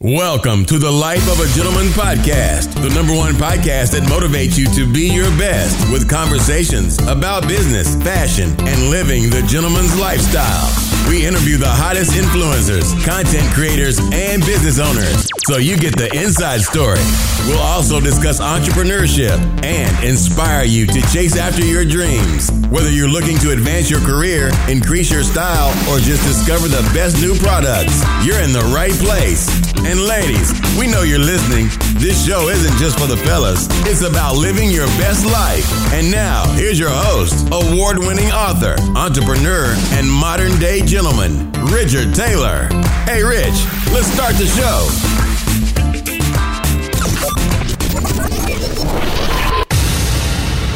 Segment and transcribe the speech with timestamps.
[0.00, 4.72] Welcome to the Life of a Gentleman podcast, the number one podcast that motivates you
[4.74, 10.97] to be your best with conversations about business, fashion, and living the gentleman's lifestyle.
[11.08, 16.60] We interview the hottest influencers, content creators, and business owners so you get the inside
[16.60, 17.00] story.
[17.48, 22.50] We'll also discuss entrepreneurship and inspire you to chase after your dreams.
[22.68, 27.22] Whether you're looking to advance your career, increase your style, or just discover the best
[27.22, 29.48] new products, you're in the right place.
[29.88, 31.70] And ladies, we know you're listening.
[31.96, 35.64] This show isn't just for the fellas, it's about living your best life.
[35.94, 42.64] And now, here's your host, award winning author, entrepreneur, and modern day gentleman, Richard Taylor.
[43.04, 43.54] Hey, Rich,
[43.92, 44.88] let's start the show.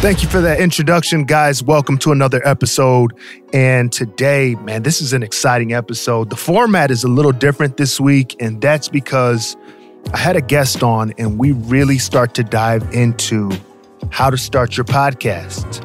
[0.01, 1.65] Thank you for that introduction, guys.
[1.65, 3.19] Welcome to another episode.
[3.53, 6.31] And today, man, this is an exciting episode.
[6.31, 9.57] The format is a little different this week, and that's because
[10.15, 13.51] I had a guest on and we really start to dive into
[14.11, 15.85] how to start your podcast.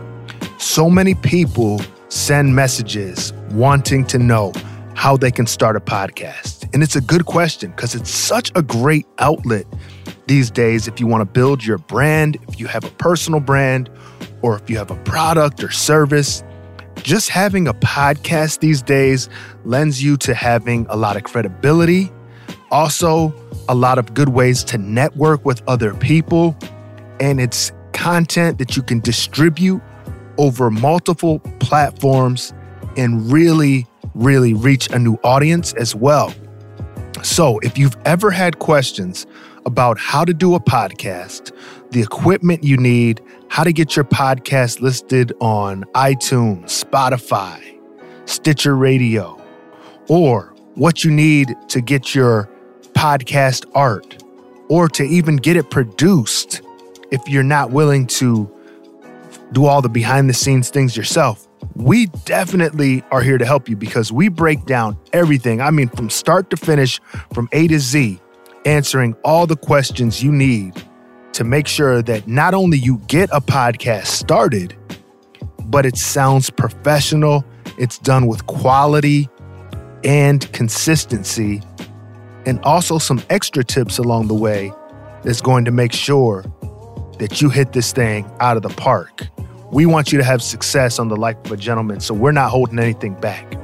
[0.61, 4.53] So many people send messages wanting to know
[4.95, 6.67] how they can start a podcast.
[6.73, 9.65] And it's a good question because it's such a great outlet
[10.25, 13.89] these days if you want to build your brand, if you have a personal brand,
[14.41, 16.43] or if you have a product or service.
[17.03, 19.29] Just having a podcast these days
[19.65, 22.11] lends you to having a lot of credibility,
[22.71, 23.33] also,
[23.69, 26.57] a lot of good ways to network with other people,
[27.19, 29.81] and it's content that you can distribute
[30.37, 32.53] over multiple platforms
[32.97, 36.33] and really, really reach a new audience as well.
[37.23, 39.25] So, if you've ever had questions
[39.65, 41.51] about how to do a podcast,
[41.91, 47.79] the equipment you need, how to get your podcast listed on iTunes, Spotify,
[48.25, 49.41] Stitcher Radio,
[50.07, 52.49] or what you need to get your
[52.93, 54.23] podcast art,
[54.69, 56.61] or to even get it produced
[57.11, 58.51] if you're not willing to
[59.53, 61.46] do all the behind the scenes things yourself.
[61.77, 65.61] We definitely are here to help you because we break down everything.
[65.61, 66.99] I mean, from start to finish,
[67.35, 68.19] from A to Z,
[68.65, 70.73] answering all the questions you need
[71.33, 74.75] to make sure that not only you get a podcast started,
[75.65, 77.45] but it sounds professional,
[77.77, 79.29] it's done with quality
[80.03, 81.61] and consistency,
[82.47, 84.73] and also some extra tips along the way
[85.21, 86.43] that's going to make sure
[87.19, 89.27] that you hit this thing out of the park.
[89.71, 92.51] We want you to have success on the life of a gentleman, so we're not
[92.51, 93.59] holding anything back.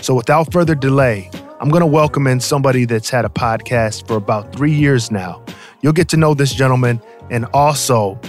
[0.00, 1.30] So, without further delay,
[1.60, 5.44] I'm going to welcome in somebody that's had a podcast for about three years now.
[5.80, 8.20] You'll get to know this gentleman, and also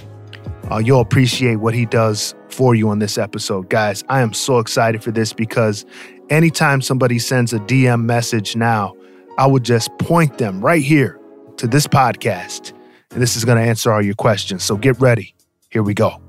[0.71, 3.69] uh, you'll appreciate what he does for you on this episode.
[3.69, 5.85] Guys, I am so excited for this because
[6.31, 8.95] anytime somebody sends a DM message now,
[9.37, 11.19] I would just point them right here
[11.57, 12.73] to this podcast,
[13.11, 14.63] and this is going to answer all your questions.
[14.63, 15.35] So get ready.
[15.69, 16.22] Here we go.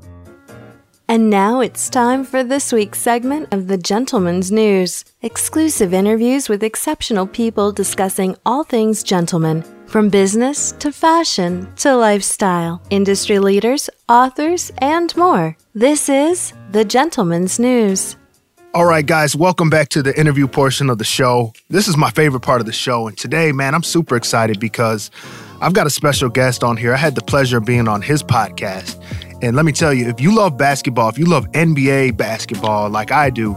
[1.07, 6.63] And now it's time for this week's segment of The Gentleman's News exclusive interviews with
[6.63, 14.73] exceptional people discussing all things gentlemen, from business to fashion to lifestyle, industry leaders, authors,
[14.79, 15.55] and more.
[15.75, 18.17] This is The Gentleman's News.
[18.73, 21.53] All right, guys, welcome back to the interview portion of the show.
[21.69, 23.09] This is my favorite part of the show.
[23.09, 25.11] And today, man, I'm super excited because
[25.61, 26.95] I've got a special guest on here.
[26.95, 29.01] I had the pleasure of being on his podcast.
[29.43, 33.13] And let me tell you, if you love basketball, if you love NBA basketball like
[33.13, 33.57] I do,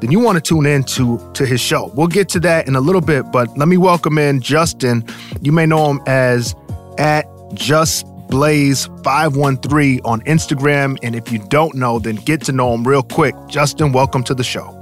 [0.00, 1.90] then you want to tune in to, to his show.
[1.94, 5.04] We'll get to that in a little bit, but let me welcome in Justin.
[5.40, 6.54] You may know him as
[6.98, 10.98] at Just Blaze 513 on Instagram.
[11.02, 13.34] And if you don't know, then get to know him real quick.
[13.48, 14.80] Justin, welcome to the show.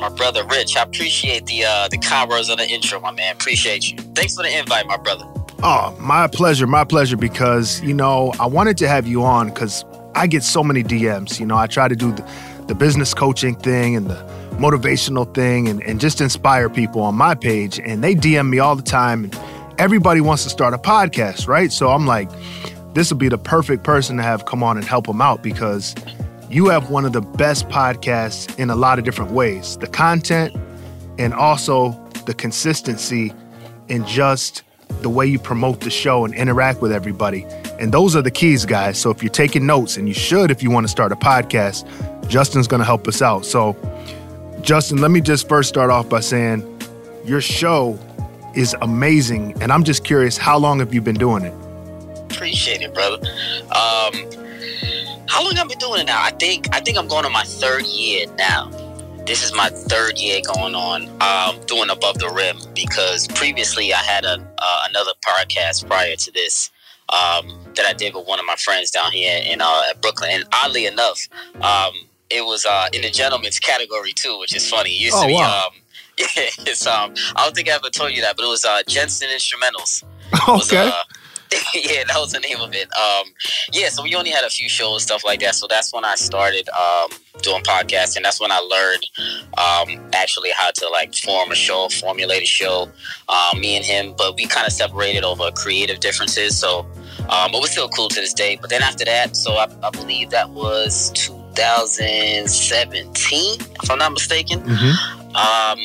[0.00, 3.34] My brother Rich, I appreciate the uh the kind words on the intro, my man.
[3.34, 3.98] Appreciate you.
[4.14, 5.24] Thanks for the invite, my brother.
[5.60, 9.84] Oh, my pleasure, my pleasure, because, you know, I wanted to have you on because
[10.14, 11.40] I get so many DMs.
[11.40, 12.24] You know, I try to do the,
[12.68, 14.14] the business coaching thing and the
[14.52, 17.80] motivational thing and, and just inspire people on my page.
[17.80, 19.24] And they DM me all the time.
[19.24, 19.38] And
[19.78, 21.72] everybody wants to start a podcast, right?
[21.72, 22.30] So I'm like,
[22.94, 25.96] this will be the perfect person to have come on and help them out because
[26.48, 30.56] you have one of the best podcasts in a lot of different ways the content
[31.18, 31.90] and also
[32.26, 33.32] the consistency
[33.88, 34.62] in just
[35.00, 37.46] the way you promote the show and interact with everybody.
[37.78, 38.98] And those are the keys, guys.
[38.98, 41.86] So if you're taking notes, and you should if you want to start a podcast,
[42.28, 43.46] Justin's going to help us out.
[43.46, 43.76] So,
[44.60, 46.64] Justin, let me just first start off by saying
[47.24, 47.98] your show
[48.54, 49.54] is amazing.
[49.62, 51.54] And I'm just curious, how long have you been doing it?
[52.32, 53.18] Appreciate it, brother.
[53.72, 54.38] Um
[55.28, 56.22] how long have I been doing it now?
[56.22, 58.70] I think I think I'm going on my third year now.
[59.28, 63.98] This is my third year going on um, doing above the rim because previously I
[63.98, 66.70] had a uh, another podcast prior to this
[67.10, 67.46] um,
[67.76, 70.30] that I did with one of my friends down here in uh, Brooklyn.
[70.32, 71.28] And oddly enough,
[71.60, 71.92] um,
[72.30, 74.90] it was uh, in the gentleman's category too, which is funny.
[74.92, 75.66] It used oh, to be, wow.
[75.66, 75.74] um,
[76.18, 78.80] yeah, it's um, I don't think I ever told you that, but it was uh,
[78.88, 80.04] Jensen Instrumentals.
[80.46, 80.52] Okay.
[80.52, 81.02] Was, uh,
[81.74, 82.88] yeah, that was the name of it.
[82.96, 83.32] Um,
[83.72, 85.54] yeah, so we only had a few shows, stuff like that.
[85.54, 87.08] So that's when I started um,
[87.42, 88.22] doing podcasting.
[88.22, 89.06] That's when I learned
[89.56, 92.90] um, actually how to like form a show, formulate a show.
[93.28, 96.58] Um, me and him, but we kind of separated over creative differences.
[96.58, 96.80] So,
[97.28, 98.56] um, but we're still cool to this day.
[98.60, 104.60] But then after that, so I, I believe that was 2017, if I'm not mistaken.
[104.60, 105.36] Mm-hmm.
[105.36, 105.78] Um,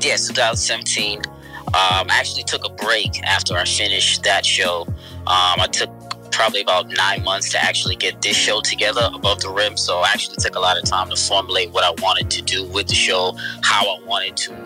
[0.00, 1.22] yeah, 2017.
[1.72, 4.82] Um, I actually took a break after I finished that show.
[4.88, 5.90] Um, I took
[6.32, 9.76] probably about nine months to actually get this show together above the rim.
[9.76, 12.64] So I actually took a lot of time to formulate what I wanted to do
[12.64, 14.56] with the show, how I wanted to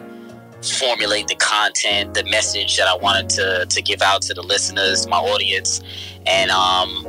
[0.63, 5.07] formulate the content, the message that I wanted to, to give out to the listeners,
[5.07, 5.83] my audience.
[6.27, 7.05] And um,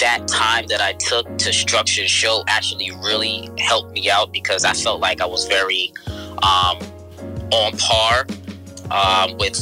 [0.00, 4.64] that time that I took to structure the show actually really helped me out because
[4.64, 5.92] I felt like I was very
[6.42, 6.78] um,
[7.52, 8.26] on par
[8.90, 9.56] um, with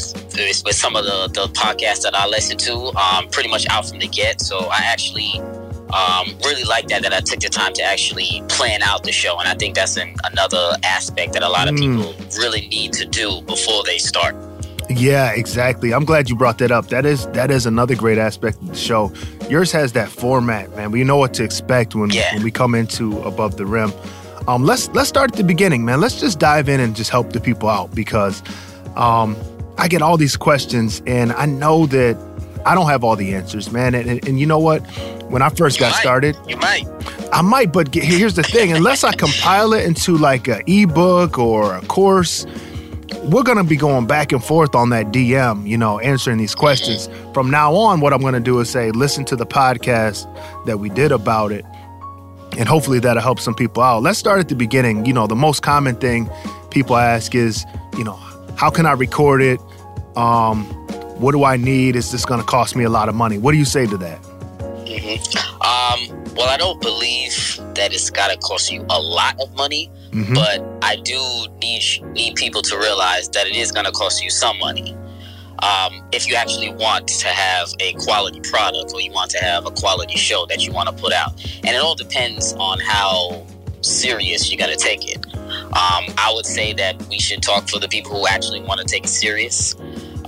[0.65, 3.99] with some of the, the podcasts that I listen to, um, pretty much out from
[3.99, 4.41] the get.
[4.41, 5.41] So I actually
[5.93, 9.39] um, really like that that I took the time to actually plan out the show,
[9.39, 11.79] and I think that's an, another aspect that a lot of Mm.
[11.97, 14.35] people really need to do before they start.
[14.89, 15.93] Yeah, exactly.
[15.93, 16.89] I'm glad you brought that up.
[16.89, 19.13] That is that is another great aspect of the show.
[19.51, 20.91] Yours has that format, man.
[20.93, 22.33] We know what to expect when, Yeah.
[22.35, 23.93] when we come into above the rim.
[24.47, 26.01] Um, let's let's start at the beginning, man.
[26.01, 28.43] Let's just dive in and just help the people out because
[28.97, 29.37] um,
[29.79, 32.17] I get all these questions and I know that
[32.67, 33.95] I don't have all the answers, man.
[33.95, 34.81] And, and, and you know what?
[35.31, 36.01] When I first got might.
[36.01, 36.85] started, You might.
[37.33, 41.39] I might, but get, here's the thing: unless I compile it into like an ebook
[41.39, 42.47] or a course,
[43.25, 47.09] we're gonna be going back and forth on that DM, you know, answering these questions.
[47.35, 50.27] From now on, what I'm gonna do is say, listen to the podcast
[50.67, 51.65] that we did about it,
[52.57, 54.03] and hopefully that'll help some people out.
[54.03, 55.07] Let's start at the beginning.
[55.07, 56.31] You know, the most common thing
[56.71, 57.65] people ask is,
[57.97, 58.19] you know,
[58.57, 59.61] how can I record it?
[60.17, 60.65] Um,
[61.21, 61.97] what do I need?
[61.97, 63.39] Is this gonna cost me a lot of money?
[63.39, 64.19] What do you say to that?
[65.61, 70.35] Um, well, I don't believe that it's gotta cost you a lot of money, Mhm.
[70.35, 71.21] but I do
[71.61, 71.83] need
[72.13, 74.97] need people to realize that it is gonna cost you some money.
[75.63, 79.67] Um, if you actually want to have a quality product or you want to have
[79.67, 81.33] a quality show that you want to put out,
[81.65, 83.43] and it all depends on how
[83.81, 85.26] serious you're gonna take it.
[85.67, 88.87] Um, I would say that we should talk for the people who actually want to
[88.87, 89.75] take it serious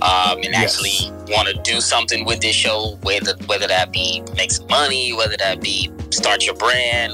[0.01, 0.75] um, and Yes.
[0.75, 5.13] actually want to do something with this show, whether whether that be make some money,
[5.13, 7.13] whether that be start your brand,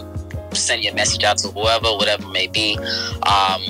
[0.58, 2.78] send your message out to whoever, whatever it may be.
[3.24, 3.62] Um,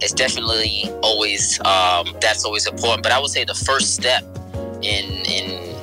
[0.00, 3.02] it's definitely always um, that's always important.
[3.02, 4.22] But I would say the first step
[4.82, 5.74] in in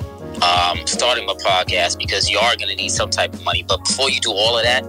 [0.43, 3.63] um, starting a podcast because you are going to need some type of money.
[3.67, 4.83] But before you do all of that,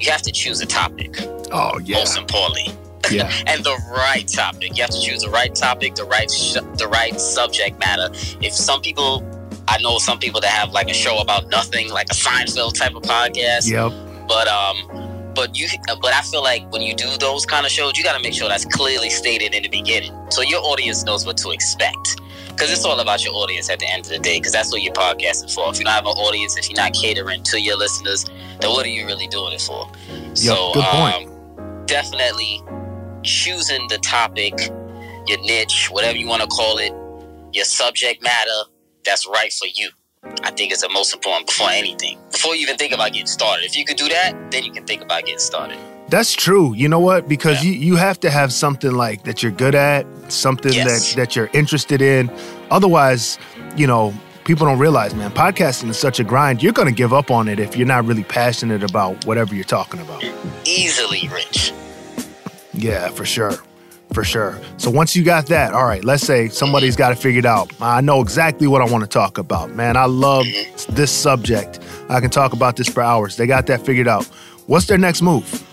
[0.00, 1.14] you have to choose a topic.
[1.52, 2.76] Oh yeah, Most importantly
[3.10, 3.32] yeah.
[3.46, 4.76] and the right topic.
[4.76, 8.10] You have to choose the right topic, the right sh- the right subject matter.
[8.40, 9.26] If some people,
[9.68, 12.94] I know some people that have like a show about nothing, like a Seinfeld type
[12.94, 13.68] of podcast.
[13.70, 13.92] Yep.
[14.28, 17.96] But um, but you, but I feel like when you do those kind of shows,
[17.96, 21.26] you got to make sure that's clearly stated in the beginning, so your audience knows
[21.26, 22.20] what to expect.
[22.48, 24.38] Because it's all about your audience at the end of the day.
[24.38, 25.70] Because that's what you're podcasting for.
[25.70, 28.26] If you don't have an audience, if you're not catering to your listeners,
[28.60, 29.90] then what are you really doing it for?
[30.34, 31.28] so, good point.
[31.28, 31.41] Um,
[31.92, 32.62] definitely
[33.22, 34.54] choosing the topic,
[35.26, 36.90] your niche, whatever you want to call it,
[37.52, 38.50] your subject matter
[39.04, 39.90] that's right for you.
[40.42, 42.18] I think is the most important before anything.
[42.30, 43.66] Before you even think about getting started.
[43.66, 45.76] If you could do that, then you can think about getting started.
[46.08, 46.74] That's true.
[46.74, 47.28] You know what?
[47.28, 47.72] Because Yeah.
[47.72, 51.10] you, you have to have something like that you're good at, something Yes.
[51.10, 52.30] that, that you're interested in.
[52.70, 53.38] Otherwise,
[53.76, 56.62] you know, people don't realize, man, podcasting is such a grind.
[56.62, 59.64] You're going to give up on it if you're not really passionate about whatever you're
[59.64, 60.22] talking about.
[60.64, 61.72] Easily rich.
[62.82, 63.52] Yeah, for sure.
[64.12, 64.60] For sure.
[64.76, 67.72] So once you got that, all right, let's say somebody's got it figured out.
[67.80, 69.70] I know exactly what I want to talk about.
[69.70, 70.44] Man, I love
[70.90, 71.80] this subject.
[72.10, 73.36] I can talk about this for hours.
[73.36, 74.26] They got that figured out.
[74.66, 75.66] What's their next move?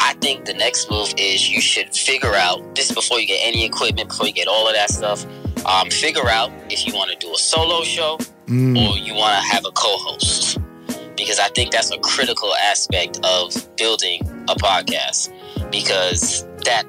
[0.00, 3.64] I think the next move is you should figure out this before you get any
[3.64, 5.24] equipment, before you get all of that stuff.
[5.64, 9.42] Um, figure out if you want to do a solo show Mm, or you want
[9.42, 10.58] to have a co-host
[11.16, 15.32] because I think that's a critical aspect of building a podcast
[15.70, 16.84] because that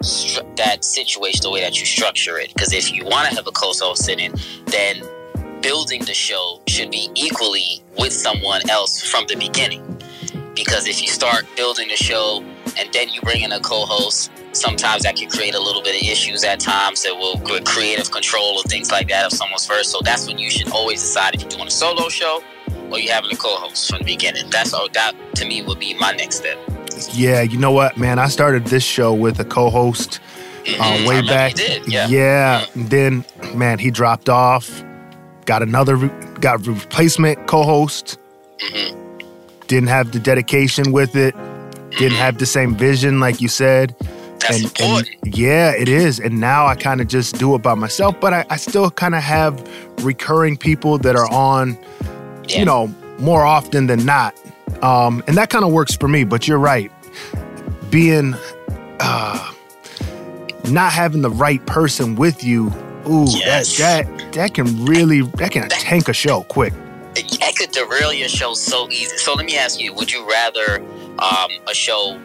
[0.55, 3.51] that situation the way that you structure it because if you want to have a
[3.51, 4.33] co-host sitting
[4.65, 5.01] then
[5.61, 9.83] building the show should be equally with someone else from the beginning
[10.55, 12.43] because if you start building the show
[12.79, 16.07] and then you bring in a co-host sometimes that can create a little bit of
[16.07, 19.91] issues at times that will with creative control or things like that of someone's first.
[19.91, 22.41] So that's when you should always decide if you're doing a solo show
[22.89, 24.49] or you're having a co-host from the beginning.
[24.49, 26.57] That's all that to me would be my next step.
[27.13, 28.19] Yeah, you know what, man?
[28.19, 30.19] I started this show with a co-host
[30.79, 31.53] uh, way I back.
[31.55, 32.65] did, yeah.
[32.75, 33.23] Then,
[33.55, 34.83] man, he dropped off.
[35.45, 36.11] Got another, re-
[36.41, 38.17] got replacement co-host.
[38.59, 38.95] Mhm.
[39.67, 41.35] Didn't have the dedication with it.
[41.91, 43.95] Didn't have the same vision, like you said.
[44.39, 45.09] That's important.
[45.35, 46.19] yeah, it is.
[46.19, 49.15] And now I kind of just do it by myself, but I, I still kind
[49.15, 49.61] of have
[50.03, 51.77] recurring people that are on,
[52.47, 52.59] Yeah.
[52.59, 52.87] you know,
[53.19, 54.35] more often than not.
[54.83, 56.23] Um, and that kind of works for me.
[56.23, 56.91] But you're right.
[57.89, 58.35] Being,
[58.99, 59.53] uh,
[60.69, 62.67] not having the right person with you,
[63.09, 63.77] ooh, Yes.
[63.77, 66.73] that that that can really that can tank a show quick.
[67.15, 69.17] That could derail your show so easy.
[69.17, 70.81] So let me ask you: Would you rather
[71.19, 72.19] um, a show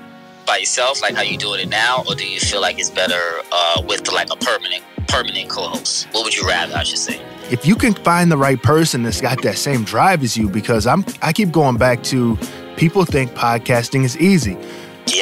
[0.44, 3.21] by yourself, like how you doing it now, or do you feel like it's better
[3.52, 6.09] uh, with like a permanent permanent co-host?
[6.12, 6.75] What would you rather?
[6.75, 7.21] I should say.
[7.50, 10.87] if you can find the right person that's got that same drive as you, because
[10.87, 12.38] I'm I keep going back to
[12.76, 14.52] people think podcasting is easy.
[14.54, 14.66] It-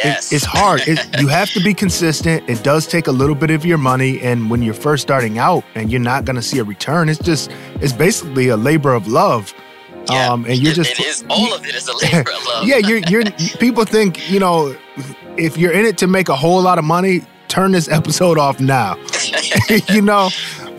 [0.04, 0.82] Yes, it's hard.
[0.86, 2.48] It, you have to be consistent.
[2.50, 5.64] It does take a little bit of your money, and when you're first starting out
[5.74, 9.08] and you're not going to see a return, it's just it's basically a labor of
[9.08, 9.54] love.
[10.10, 10.28] Yeah.
[10.32, 12.66] Um, and you're It- just it is all of it is a labor of love.
[12.68, 13.24] yeah, you're you're
[13.58, 14.76] people think you know
[15.38, 18.60] if you're in it to make a whole lot of money, turn this episode off
[18.60, 18.96] now.
[19.88, 20.30] you know,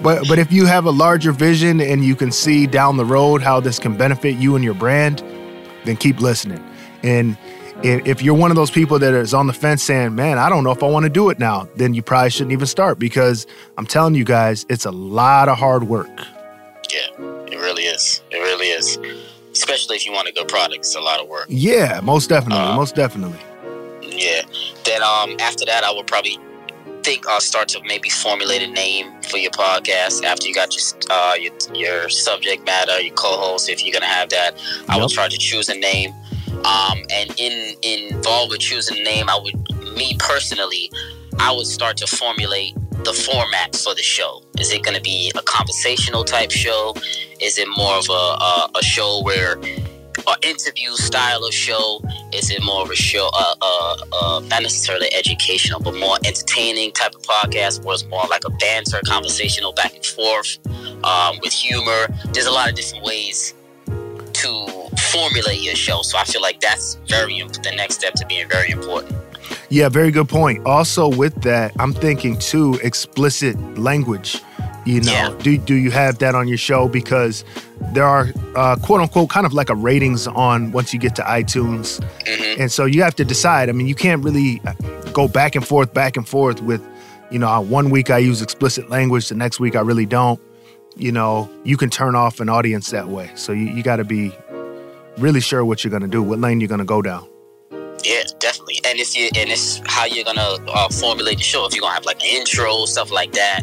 [0.02, 3.42] but but if you have a larger vision and you can see down the road
[3.42, 5.24] how this can benefit you and your brand,
[5.86, 6.64] then keep listening.
[7.04, 7.38] And
[7.84, 10.64] if, you're one of those people that is on the fence saying, "Man, I don't
[10.64, 13.48] know if I want to do it now," then you probably shouldn't even start because
[13.78, 16.10] I'm telling you guys, it's a lot of hard work.
[16.92, 17.08] yeah,
[17.48, 18.22] it really is.
[18.32, 18.98] It really is.
[19.52, 21.46] Especially if you want a good product, it's a lot of work.
[21.50, 23.40] Yeah, most definitely, Uh, most definitely.
[24.04, 24.42] Yeah.
[24.86, 26.38] Then um after that I would probably
[27.04, 31.08] think I'll start to maybe formulate a name for your podcast after you got just
[31.10, 34.62] uh your, your subject matter, your co-host, if you're gonna have that.
[34.90, 36.14] I will try to choose a name.
[36.66, 39.56] Um and in involved with choosing a name, I would
[39.96, 40.92] me personally,
[41.40, 44.44] I would start to formulate the format for the show.
[44.60, 46.94] Is it going to be a conversational type show?
[47.40, 49.56] Is it more of a, a, a show where
[50.28, 52.02] an interview style of show?
[52.34, 56.92] Is it more of a show, uh, uh, uh, not necessarily educational, but more entertaining
[56.94, 60.58] type of podcast, where it's more like a banter, conversational back and forth
[61.04, 62.08] um, with humor?
[62.34, 63.54] There's a lot of different ways
[63.86, 64.68] to
[65.12, 68.48] formulate your show, so I feel like that's very imp- the next step to being
[68.50, 69.16] very important.
[69.70, 70.66] Yeah, very good point.
[70.66, 74.42] Also, with that, I'm thinking too explicit language.
[74.86, 75.36] You know, Yeah.
[75.40, 76.88] do do you have that on your show?
[76.88, 77.44] Because
[77.94, 81.22] there are uh, quote unquote kind of like a ratings on once you get to
[81.24, 83.70] iTunes, hmm and so you have to decide.
[83.70, 84.74] I mean, you can't really uh,
[85.14, 86.86] go back and forth, back and forth with,
[87.32, 90.40] you know, one week I use explicit language, the next week I really don't.
[90.96, 93.32] You know, you can turn off an audience that way.
[93.36, 94.32] So you, you got to be
[95.18, 97.28] really sure what you're going to do, what lane you're going to go down.
[98.04, 98.80] Yeah, definitely.
[98.86, 101.66] And if you and it's how you're gonna uh, formulate the show.
[101.66, 103.62] If you're gonna have like an intro, stuff like that.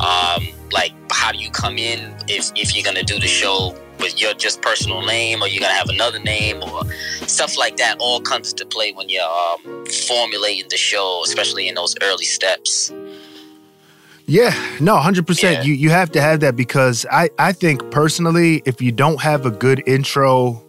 [0.00, 4.20] Um, like how do you come in if if you're gonna do the show with
[4.20, 6.84] your just personal name, or you're gonna have another name, or
[7.26, 7.96] stuff like that.
[7.98, 12.92] All comes to play when you're um, formulating the show, especially in those early steps.
[14.26, 15.58] Yeah, no, hundred percent.
[15.58, 15.62] Yeah.
[15.64, 19.46] You you have to have that because I I think personally, if you don't have
[19.46, 20.62] a good intro,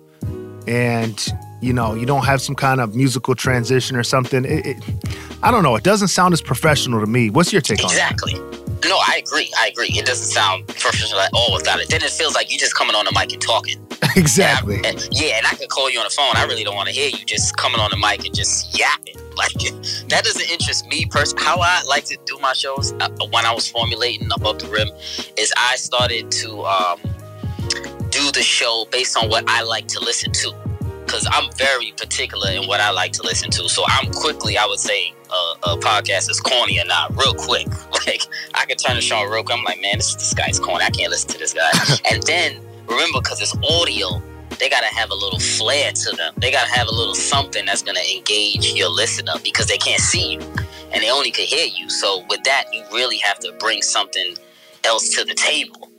[0.67, 4.77] and you know you don't have some kind of musical transition or something, it, it
[5.41, 5.75] I don't know.
[5.75, 7.29] It doesn't sound as professional to me.
[7.29, 7.93] What's your take on it?
[7.93, 8.64] Exactly.
[8.83, 9.51] No, I agree.
[9.57, 9.87] I agree.
[9.93, 11.89] It doesn't sound professional at all without it.
[11.89, 13.85] Then it feels like you just coming on the mic and talking.
[14.15, 14.77] exactly.
[14.77, 16.35] And, and- yeah, and I could call you on the phone.
[16.35, 19.15] I really don't want to hear you just coming on the mic and just yapping.
[19.35, 19.51] Like
[20.07, 21.43] that doesn't interest me personally.
[21.43, 24.89] How I like to do my shows uh, when I was formulating above the rim
[25.37, 26.99] is I started to um,
[28.11, 30.53] do the show based on what I like to listen to.
[31.15, 33.69] Because I'm very particular in what I like to listen to.
[33.69, 37.67] So I'm quickly, I would say, uh, a podcast is corny or not, real quick.
[38.05, 38.21] Like,
[38.53, 39.57] I could turn the show on real quick.
[39.57, 40.83] I'm like, man, this, this guy's corny.
[40.83, 41.71] I can't listen to this guy.
[42.11, 44.21] and then, remember, because it's audio,
[44.59, 46.33] they gotta have a little flair to them.
[46.37, 50.33] They gotta have a little something that's gonna engage your listener because they can't see
[50.33, 50.39] you
[50.93, 51.89] and they only can hear you.
[51.89, 54.35] So with that, you really have to bring something
[54.83, 55.89] else to the table.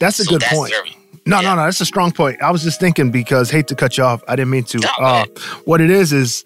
[0.00, 0.72] That's a so good that's point.
[0.72, 1.50] Very, No, yeah.
[1.50, 1.64] no, no.
[1.64, 2.42] That's a strong point.
[2.42, 4.22] I was just thinking because hate to cut you off.
[4.26, 4.78] I didn't mean to.
[4.78, 5.24] No, uh,
[5.64, 6.44] what it is is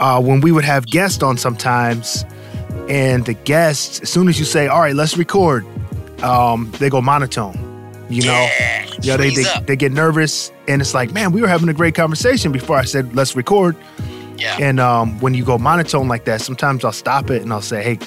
[0.00, 2.24] uh, when we would have guests on sometimes,
[2.88, 5.64] and the guests, as soon as you say, "All right, let's record,"
[6.22, 7.54] um, they go monotone.
[8.08, 11.46] You know, yeah, yeah, they, they they get nervous, and it's like, man, we were
[11.46, 13.76] having a great conversation before I said let's record,
[14.40, 14.56] Yeah.
[14.58, 17.82] And um, when you go monotone like that, sometimes I'll stop it and I'll say,
[17.82, 17.98] hey,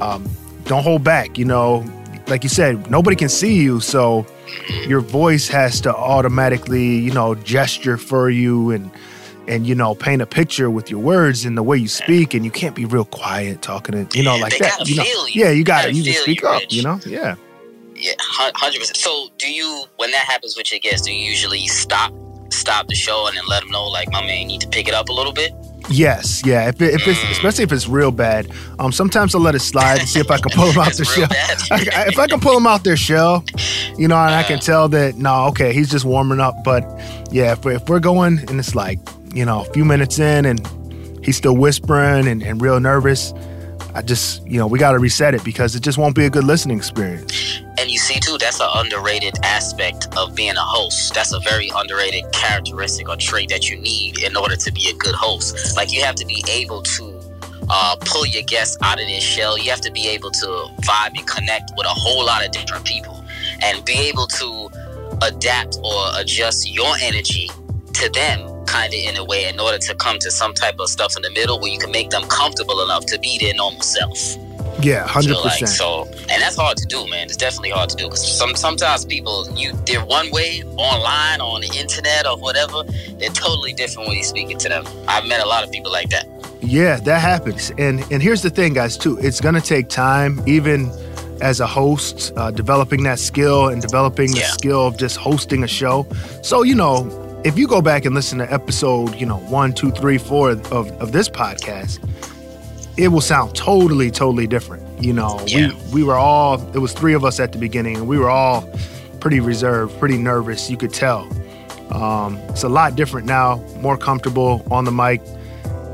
[0.00, 0.28] um,
[0.64, 1.36] don't hold back.
[1.36, 1.84] You know,
[2.26, 3.80] like you said, nobody can see you.
[3.80, 4.26] So
[4.86, 8.90] your voice has to automatically, you know, gesture for you and,
[9.46, 12.34] and you know, paint a picture with your words and the way you speak.
[12.34, 14.88] And you can't be real quiet talking, and, you know, like they that.
[14.88, 15.44] You know, feel you.
[15.44, 16.60] yeah, you got to You just speak you, up.
[16.60, 16.72] Rich.
[16.74, 17.36] You know, yeah.
[17.96, 18.96] Yeah, hundred percent.
[18.96, 22.12] So, do you when that happens with your guests, do you usually stop
[22.50, 24.88] stop the show and then let them know, like, my man, you need to pick
[24.88, 25.52] it up a little bit?
[25.90, 26.68] Yes, yeah.
[26.68, 27.30] If, it, if it's Mm.
[27.32, 30.38] especially if it's real bad, um, sometimes I'll let it slide and see if I
[30.38, 31.28] can pull them out That's the shell.
[31.70, 33.44] I- I- if I can pull them out their shell,
[33.98, 34.60] you know, and I can Uh.
[34.60, 36.54] tell that no, okay, he's just warming up.
[36.64, 36.82] But
[37.30, 38.98] yeah, if we're, if we're going and it's like
[39.34, 40.60] you know a few minutes in and
[41.22, 43.32] he's still whispering and, and real nervous,
[43.94, 46.30] I just you know we got to reset it because it just won't be a
[46.30, 47.60] good listening experience.
[47.84, 51.12] And you see, too, that's an underrated aspect of being a host.
[51.12, 54.94] That's a very underrated characteristic or trait that you need in order to be a
[54.94, 55.76] good host.
[55.76, 57.20] Like, you have to be able to
[57.68, 59.58] uh, pull your guests out of their shell.
[59.58, 60.46] You have to be able to
[60.80, 63.22] vibe and connect with a whole lot of different people
[63.60, 64.70] and be able to
[65.20, 67.50] adapt or adjust your energy
[67.92, 70.88] to them kind of in a way in order to come to some type of
[70.88, 73.82] stuff in the middle where you can make them comfortable enough to be their normal
[73.82, 74.38] self.
[74.84, 75.70] Yeah, hundred So, like, percent.
[75.70, 77.26] so, and that's hard to do, man.
[77.26, 81.60] It's definitely hard to do because some sometimes people you they're one way online on
[81.62, 82.82] the internet or whatever.
[83.18, 84.84] They're totally different when you're speaking to them.
[85.08, 86.26] I've met a lot of people like that.
[86.60, 87.70] Yeah, that happens.
[87.78, 88.96] And and here's the thing, guys.
[88.96, 90.90] Too, it's gonna take time, even
[91.40, 94.50] as a host, uh, developing that skill and developing the Yeah.
[94.52, 96.06] skill of just hosting a show.
[96.42, 97.10] So you know,
[97.44, 100.70] if you go back and listen to episode, you know, one, two, three, four of
[101.02, 101.98] of this podcast,
[102.96, 104.82] it will sound totally, totally different.
[105.02, 105.68] You know, Yeah.
[105.92, 106.60] we we were all.
[106.74, 108.68] It was three of us at the beginning, and we were all
[109.20, 110.70] pretty reserved, pretty nervous.
[110.70, 111.28] You could tell.
[111.90, 115.20] Um, it's a lot different now, more comfortable on the mic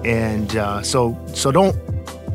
[0.04, 1.76] and uh, so so don't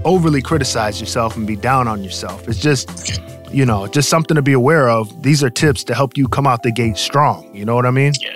[0.03, 3.19] overly criticize yourself and be down on yourself it's just
[3.51, 6.45] you know just something to be aware of these are tips to help you come
[6.45, 8.29] out the gate strong you know what i mean Yeah,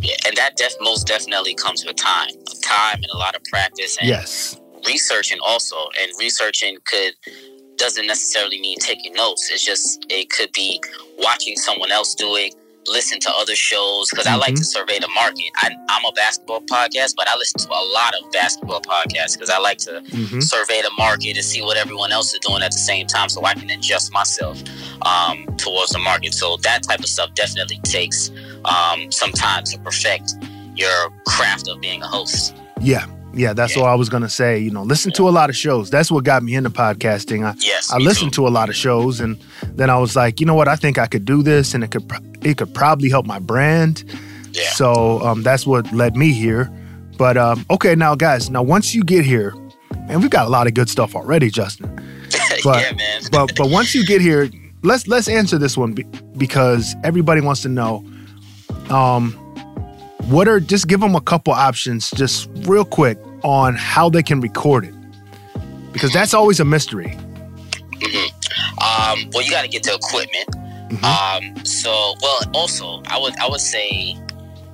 [0.00, 2.30] yeah, and that def- most definitely comes with time,
[2.62, 5.76] time and a lot of practice and yes researching also.
[6.00, 7.14] And researching could
[7.76, 9.50] doesn't necessarily mean taking notes.
[9.50, 10.80] It's just it could be
[11.18, 12.54] watching someone else do it,
[12.86, 15.50] listen to other shows because I like to survey the market.
[15.56, 19.50] I, I'm a basketball podcast, but I listen to a lot of basketball podcasts because
[19.50, 22.72] I like to hmm survey the market and see what everyone else is doing at
[22.72, 24.60] the same time so I can adjust myself
[25.02, 26.34] um, towards the market.
[26.34, 28.30] So that type of stuff definitely takes
[28.64, 30.34] um, some time to perfect
[30.74, 32.56] your craft of being a host.
[32.80, 33.82] yeah yeah that's Yeah.
[33.82, 36.24] what i was gonna say you know listen to a lot of shows that's what
[36.24, 38.42] got me into podcasting i Yes, I listened too.
[38.42, 39.36] to a lot of shows, and
[39.76, 40.68] then I was like, you know what?
[40.68, 42.04] I think I could do this, and it could
[42.42, 44.04] it could probably help my brand.
[44.52, 44.70] Yeah.
[44.72, 46.70] So um, that's what led me here.
[47.18, 49.54] But um, okay, now guys, now once you get here,
[50.08, 51.88] and we've got a lot of good stuff already, Justin.
[52.64, 53.20] but- yeah, man.
[53.32, 54.48] But but once you get here,
[54.82, 58.04] let's let's answer this one be- because everybody wants to know.
[58.90, 59.34] Um,
[60.28, 64.40] what are just give them a couple options, just real quick, on how they can
[64.40, 64.94] record it,
[65.92, 67.16] because that's always a mystery.
[68.78, 70.48] Um, well, you got to get the equipment.
[70.92, 71.04] Mhm.
[71.56, 74.16] Um, so, well, also, I would I would say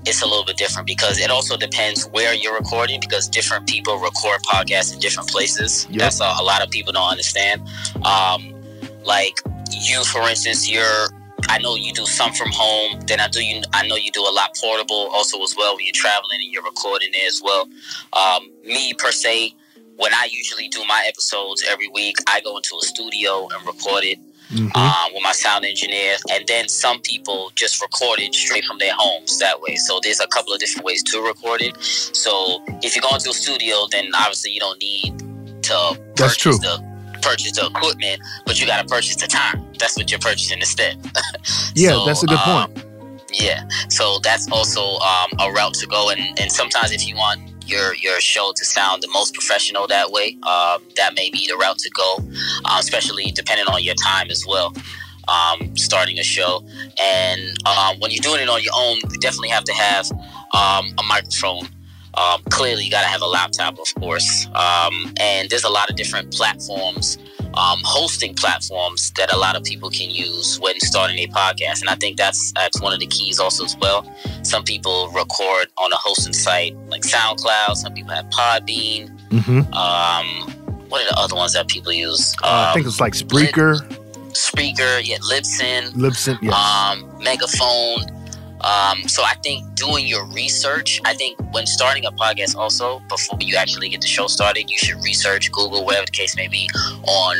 [0.06, 3.98] it's a little bit different because it also depends where you're recording because different people
[3.98, 5.86] record podcasts in different places.
[5.90, 5.98] Yep.
[5.98, 7.62] That's a, a lot of people don't understand.
[8.04, 8.54] Um,
[9.04, 9.38] like
[9.70, 11.08] you, for instance, you're.
[11.48, 13.00] I know you do some from home.
[13.06, 13.62] Then I do you.
[13.72, 16.62] I know you do a lot portable also as well when you're traveling and you're
[16.62, 17.68] recording there as well.
[18.12, 19.54] Um, me per se,
[19.96, 24.04] when I usually do my episodes every week, I go into a studio and record
[24.04, 24.18] it
[24.52, 24.74] Mhm.
[24.76, 28.94] um, with my sound engineer, and then some people just record it straight from their
[28.96, 29.76] homes that way.
[29.76, 31.74] So there's a couple of different ways to record it.
[31.82, 35.18] So if you're going to a studio, then obviously you don't need
[35.64, 36.58] to That's purchase true.
[36.58, 36.88] the
[37.20, 39.67] purchase the equipment, but you got to purchase the time.
[39.78, 40.96] That's what you're purchasing instead.
[41.74, 42.84] Yeah, So, that's a good um, point.
[43.32, 47.40] yeah, so that's also um, a route to go, and, and sometimes if you want
[47.66, 51.56] your your show to sound the most professional that way, um, that may be the
[51.56, 54.74] route to go, um, especially depending on your time as well.
[55.28, 56.64] Um, starting a show,
[57.00, 60.10] and um, when you're doing it on your own, you definitely have to have
[60.54, 61.68] um, a microphone.
[62.14, 65.90] Um, clearly, you got to have a laptop, of course, um, and there's a lot
[65.90, 67.18] of different platforms
[67.54, 71.80] um, hosting platforms that a lot of people can use when starting a podcast.
[71.80, 74.10] And I think that's that's one of the keys also as well.
[74.42, 77.76] Some people record on a hosting site like SoundCloud.
[77.76, 79.08] Some people have Podbean.
[79.30, 80.54] hmm Um,
[80.88, 82.34] what are the other ones that people use?
[82.42, 83.78] Um, I think it's like Spreaker,
[84.32, 86.38] Spreaker, yeah, Libsyn, Libsyn.
[86.40, 86.54] Yes.
[86.54, 88.06] um, Megaphone.
[88.60, 93.38] Um, so I think doing your research, I think when starting a podcast also, before
[93.40, 96.68] you actually get the show started, you should research, Google, whatever the case may be,
[97.04, 97.36] on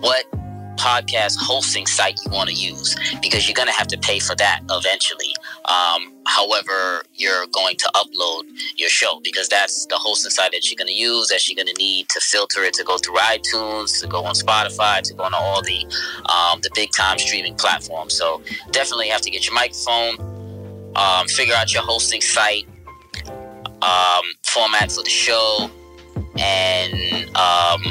[0.00, 0.24] what
[0.76, 4.34] podcast hosting site you want to use because you're going to have to pay for
[4.36, 5.34] that eventually.
[5.64, 8.42] Um, however, you're going to upload
[8.76, 11.74] your show because that's the hosting site that you're going to use, that you're going
[11.74, 15.24] to need to filter it to go through iTunes, to go on Spotify, to go
[15.24, 15.84] on all the
[16.26, 18.14] um, the big time streaming platforms.
[18.14, 20.35] So definitely have to get your microphone,
[20.96, 22.66] um, figure out your hosting site,
[23.82, 25.70] um, format for the show,
[26.38, 26.94] and
[27.36, 27.82] um,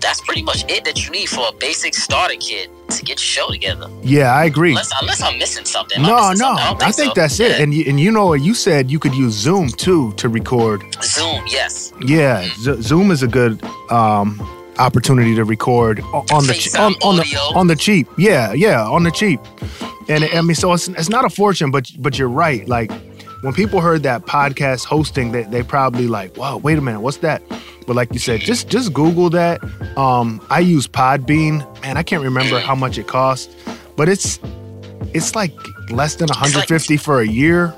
[0.00, 3.18] that's pretty much it that you need for a basic starter kit to get your
[3.18, 3.88] show together.
[4.02, 4.70] Yeah, I agree.
[4.70, 5.98] Unless, unless I'm missing something.
[5.98, 6.64] Am no, missing no, something?
[6.64, 7.20] I, don't I think, think so.
[7.20, 7.50] that's it.
[7.52, 7.62] Yeah.
[7.62, 10.82] And you, and you know what you said you could use Zoom too to record.
[11.02, 11.92] Zoom, yes.
[12.04, 14.38] Yeah, Z- Zoom is a good um,
[14.78, 18.08] opportunity to record on the ch- on, FaceTime on the on the cheap.
[18.18, 19.40] Yeah, yeah, on the cheap.
[20.08, 22.66] And I mean, so it's it's not a fortune, but but you're right.
[22.68, 22.90] Like
[23.42, 27.18] when people heard that podcast hosting, they they probably like, wow, wait a minute, what's
[27.18, 27.42] that?
[27.86, 29.62] But like you said, just just Google that.
[29.96, 31.60] Um, I use Podbean.
[31.82, 33.54] Man, I can't remember how much it costs,
[33.96, 34.38] but it's
[35.14, 35.52] it's like
[35.90, 37.74] less than 150 for a year.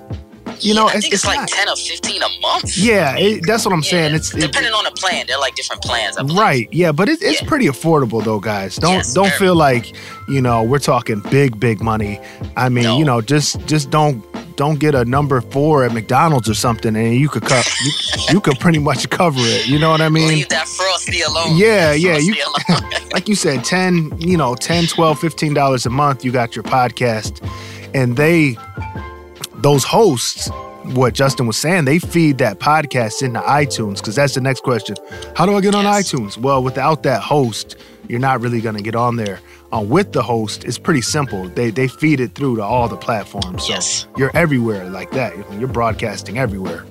[0.60, 1.48] You know, I it's, think it's, it's like not.
[1.48, 2.76] 10 or 15 a month.
[2.78, 4.10] Yeah, it, that's what I'm saying.
[4.10, 5.26] Yeah, It's it- depending on the plan.
[5.26, 6.16] They're like different plans.
[6.34, 6.68] Right.
[6.72, 7.48] Yeah, but it, it's Yeah.
[7.48, 8.76] pretty affordable though, guys.
[8.76, 9.92] Don't Yes, don't feel like
[10.28, 12.20] you know we're talking big big money.
[12.56, 12.98] I mean, No.
[12.98, 14.24] you know, just just don't
[14.56, 17.92] don't get a number four at McDonald's or something, and you could cut you,
[18.34, 19.66] you could pretty much cover it.
[19.66, 20.28] You know what I mean?
[20.28, 21.56] Leave that frosty alone.
[21.56, 22.34] Yeah, yeah, you-
[23.12, 26.62] like you said 10 you know 10 12 15 dollars a month you got your
[26.64, 27.40] podcast
[27.94, 28.56] and they
[29.64, 30.48] those hosts
[30.98, 34.94] what justin was saying they feed that podcast into itunes because that's the next question.
[35.34, 36.12] How do i get on Yes.
[36.12, 36.36] itunes?
[36.36, 37.76] Well without that host
[38.08, 39.40] you're not really going to get on there.
[39.72, 41.48] Uh, with the host it's pretty simple.
[41.48, 43.62] They they feed it through to all the platforms.
[43.64, 44.06] So Yes.
[44.18, 45.32] you're everywhere like that.
[45.58, 46.84] You're broadcasting everywhere.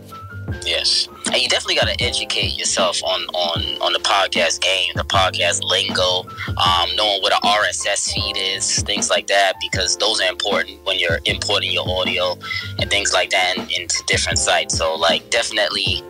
[0.65, 5.03] Yes, and you definitely got to educate yourself on on on the podcast game, the
[5.03, 10.29] podcast lingo, um, knowing what an RSS feed is, things like that, because those are
[10.29, 12.37] important when you're importing your audio
[12.79, 14.77] and things like that in, into different sites.
[14.77, 16.03] So, like, definitely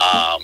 [0.00, 0.40] um,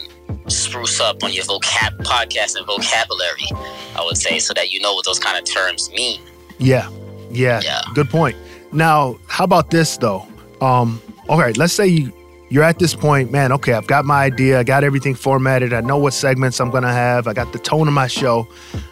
[0.48, 3.48] spruce up on your vocab podcasting vocabulary.
[3.96, 6.20] I would say so that you know what those kind of terms mean.
[6.58, 6.90] Yeah,
[7.30, 7.80] yeah, Yeah.
[7.94, 8.36] Good point.
[8.72, 10.26] Now, how about this though?
[10.60, 12.12] Um, all right, let's say you
[12.48, 13.52] you're at this point, man.
[13.52, 14.58] Okay, I've got my idea.
[14.58, 15.72] I got everything formatted.
[15.72, 17.26] I know what segments I'm gonna have.
[17.26, 18.46] I got the tone of my show.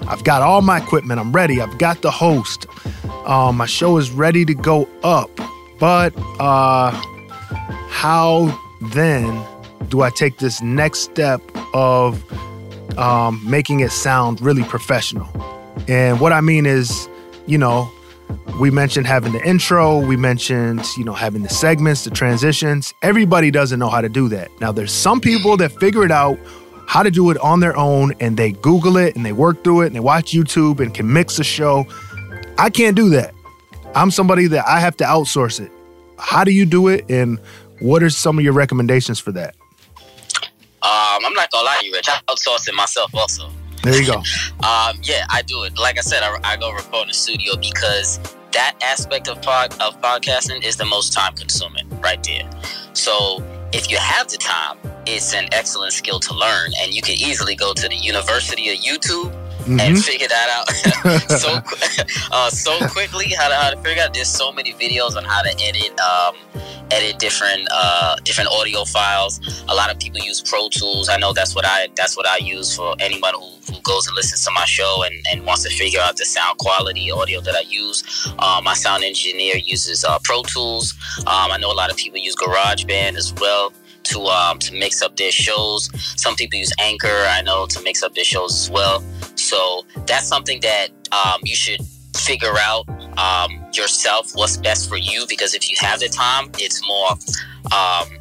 [0.08, 1.20] I've got all my equipment.
[1.20, 1.60] I'm ready.
[1.60, 2.66] I've got the host.
[3.26, 5.30] Um, my show is ready to go up.
[5.78, 6.90] But uh,
[7.88, 9.44] how then
[9.88, 11.40] do I take this next step
[11.72, 12.22] of
[12.98, 15.28] um, making it sound really professional?
[15.88, 17.08] And what I mean is,
[17.46, 17.90] you know,
[18.60, 22.94] we mentioned having the intro, we mentioned, you know, having the segments, the transitions.
[23.02, 24.48] Everybody doesn't know how to do that.
[24.60, 26.38] Now, there's some people that figure it out
[26.86, 29.82] how to do it on their own and they Google it and they work through
[29.82, 31.86] it and they watch YouTube and can mix a show.
[32.56, 33.34] I can't do that.
[33.94, 35.72] I'm somebody that I have to outsource it.
[36.18, 37.40] How do you do it and
[37.80, 39.56] what are some of your recommendations for that?
[40.82, 42.08] Um, I'm not gonna lie to you, Rich.
[42.08, 43.50] I outsource it myself also.
[43.82, 44.22] There you go.
[44.64, 45.78] Um, yeah, I do it.
[45.78, 48.18] Like I said, I, I go record in the studio because
[48.54, 52.48] that aspect of pod, of podcasting is the most time consuming right there.
[52.94, 57.14] So if you have the time, it's an excellent skill to learn, and you can
[57.14, 59.32] easily go to the University of YouTube
[59.66, 60.02] and Mhm.
[60.04, 61.60] figure that out so
[62.32, 63.30] uh, so quickly.
[63.30, 64.14] How to, how to figure out?
[64.14, 66.34] There's so many videos on how to edit um,
[66.90, 69.40] edit different uh, different audio files.
[69.68, 71.08] A lot of people use Pro Tools.
[71.08, 74.14] I know that's what I that's what I use for anyone who, who goes and
[74.16, 77.54] listens to my show and, and wants to figure out the sound quality audio that
[77.54, 78.02] I use.
[78.38, 80.94] Um, my sound engineer uses uh, Pro Tools.
[81.20, 83.72] Um, I know a lot of people use GarageBand as well
[84.04, 85.90] to um, to mix up their shows.
[86.20, 87.24] Some people use Anchor.
[87.28, 89.02] I know to mix up their shows as well.
[89.36, 91.80] So that's something that um, you should
[92.16, 92.88] figure out
[93.18, 97.10] um, yourself what's best for you because if you have the time, it's more
[97.72, 98.18] um,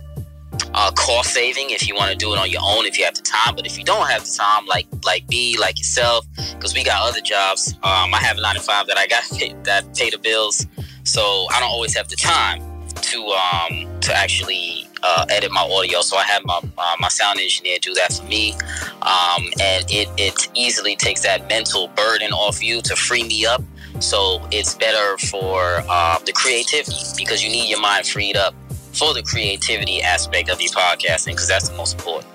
[0.73, 3.15] uh, cost saving if you want to do it on your own if you have
[3.15, 3.55] the time.
[3.55, 7.07] But if you don't have the time, like like me, like yourself, because we got
[7.07, 7.73] other jobs.
[7.83, 10.65] Um, I have a nine to five that I got pay, that pay the bills,
[11.03, 12.61] so I don't always have the time
[12.95, 16.01] to um, to actually uh, edit my audio.
[16.01, 18.53] So I have my uh, my sound engineer do that for me,
[19.01, 23.61] um, and it it easily takes that mental burden off you to free me up.
[23.99, 28.55] So it's better for uh, the creativity because you need your mind freed up
[28.93, 32.31] for the creativity aspect of your podcasting because that's the most important.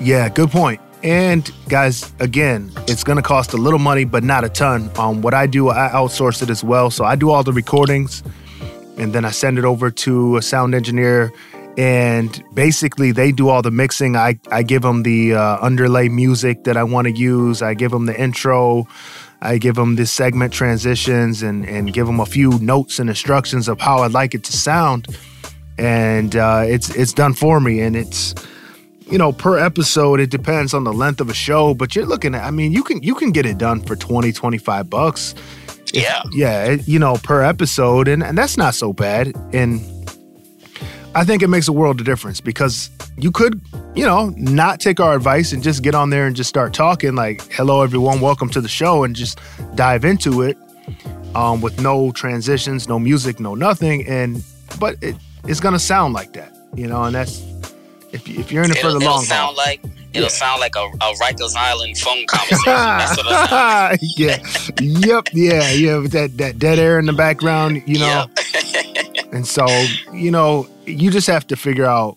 [0.00, 0.80] Yeah, good point.
[1.02, 4.90] And guys, again, it's going to cost a little money, but not a ton.
[4.96, 6.90] Um, what I do, I outsource it as well.
[6.90, 8.22] So I do all the recordings,
[8.96, 11.30] and then I send it over to a sound engineer.
[11.76, 14.16] And basically, they do all the mixing.
[14.16, 17.62] I, I give them the uh, underlay music that I want to use.
[17.62, 18.86] I give them the intro.
[19.42, 23.68] I give them the segment transitions and, and give them a few notes and instructions
[23.68, 25.08] of how I'd like it to sound.
[25.76, 27.80] And uh, it's it's done for me.
[27.80, 28.34] And it's
[29.10, 32.34] you know per episode it depends on the length of a show but you're looking
[32.34, 35.34] at i mean you can you can get it done for 20 25 bucks
[35.92, 39.80] yeah yeah you know per episode and, and that's not so bad and
[41.14, 43.60] i think it makes a world of difference because you could
[43.94, 47.14] you know not take our advice and just get on there and just start talking
[47.14, 49.38] like hello everyone welcome to the show and just
[49.74, 50.56] dive into it
[51.34, 54.42] um, with no transitions no music no nothing and
[54.78, 57.42] but it, it's gonna sound like that you know and that's
[58.12, 59.56] if, if you're in it it'll, for the it'll long sound haul.
[59.56, 59.80] like
[60.14, 60.28] it'll yeah.
[60.28, 62.62] sound like a, a Rikers Island phone conversation.
[62.66, 64.38] That's what yeah.
[64.80, 65.28] yep.
[65.32, 65.70] Yeah.
[65.72, 65.98] Yeah.
[65.98, 68.26] With that that dead air in the background, you know.
[69.14, 69.32] Yep.
[69.32, 69.66] and so
[70.12, 72.16] you know, you just have to figure out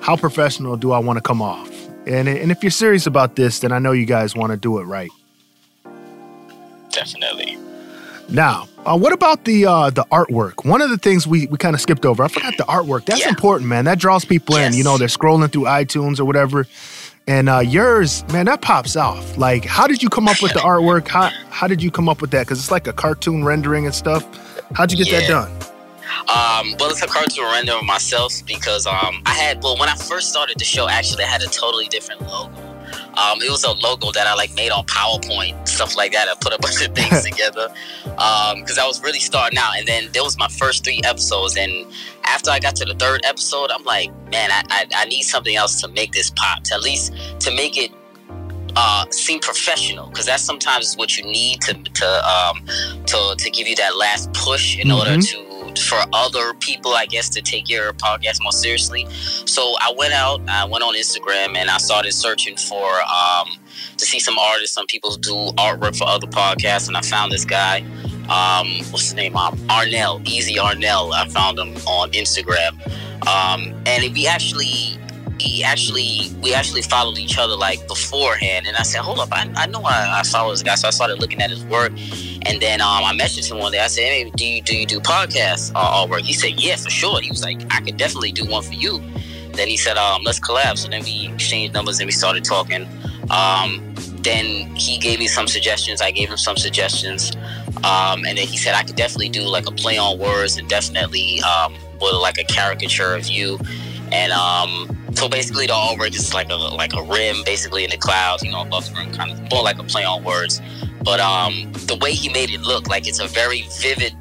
[0.00, 1.70] how professional do I want to come off,
[2.06, 4.78] and and if you're serious about this, then I know you guys want to do
[4.78, 5.10] it right.
[6.90, 7.58] Definitely.
[8.28, 10.64] Now, uh, what about the uh, the artwork?
[10.64, 12.22] One of the things we, we kind of skipped over.
[12.22, 13.04] I forgot the artwork.
[13.04, 13.28] That's Yeah.
[13.28, 13.84] important, man.
[13.84, 14.72] That draws people in.
[14.74, 16.66] You know, they're scrolling through iTunes or whatever.
[17.26, 19.38] And uh, yours, man, that pops off.
[19.38, 21.08] Like, how did you come up with the artwork?
[21.08, 22.46] How how did you come up with that?
[22.46, 24.24] Because it's like a cartoon rendering and stuff.
[24.74, 25.50] How'd you get that done?
[26.28, 29.94] Um, well, it's a cartoon render of myself because um, I had well when I
[29.94, 32.73] first started the show, actually, I had a totally different logo.
[33.16, 36.28] Um, it was a logo that I like made on PowerPoint, stuff like that.
[36.28, 37.68] I put a bunch of things together
[38.04, 39.78] because I was really starting out.
[39.78, 41.86] And then there was my first three episodes, and
[42.24, 45.54] after I got to the third episode, I'm like, man, I, I, I need something
[45.56, 47.90] else to make this pop, to at least to make it
[48.76, 52.64] uh, seem professional because that's sometimes what you need to to um,
[53.06, 55.30] to to give you that last push in order Mhm.
[55.30, 59.06] to for other people, I guess, to take your podcast more seriously.
[59.10, 63.56] So I went out, I went on Instagram, and I started searching for um,
[63.96, 67.44] to see some artists, some people do artwork for other podcasts, and I found this
[67.44, 67.80] guy.
[68.28, 69.36] Um, what's his name?
[69.36, 71.12] Um, Arnell, Easy Arnell.
[71.12, 72.72] I found him on Instagram,
[73.26, 74.98] um, and we actually
[75.38, 78.66] he actually we actually followed each other like beforehand.
[78.66, 80.74] And i said hold up i, I know I, I follow this guy.
[80.74, 81.92] So i started looking at his work.
[82.46, 83.80] And then um, i messaged him one day.
[83.80, 86.22] I said hey do you do you do podcasts uh, all work?
[86.22, 87.20] He said yeah for sure.
[87.20, 89.02] He was like i could definitely do one for you.
[89.52, 90.78] Then he said um, let's collab.
[90.78, 92.88] So then we exchanged numbers and we started talking.
[93.30, 93.94] Um,
[94.24, 96.00] then he gave me some suggestions.
[96.00, 97.36] I gave him some suggestions.
[97.84, 100.66] Um, and then he said i could definitely do like a play on words and
[100.68, 103.58] definitely um, with like a caricature of you.
[104.10, 107.96] And um, so basically the artwork is like a like a rim basically in the
[107.98, 110.60] clouds, you know, above the rim, kind of more like a play on words.
[111.02, 114.14] But um, the way he made it look like it's a very vivid,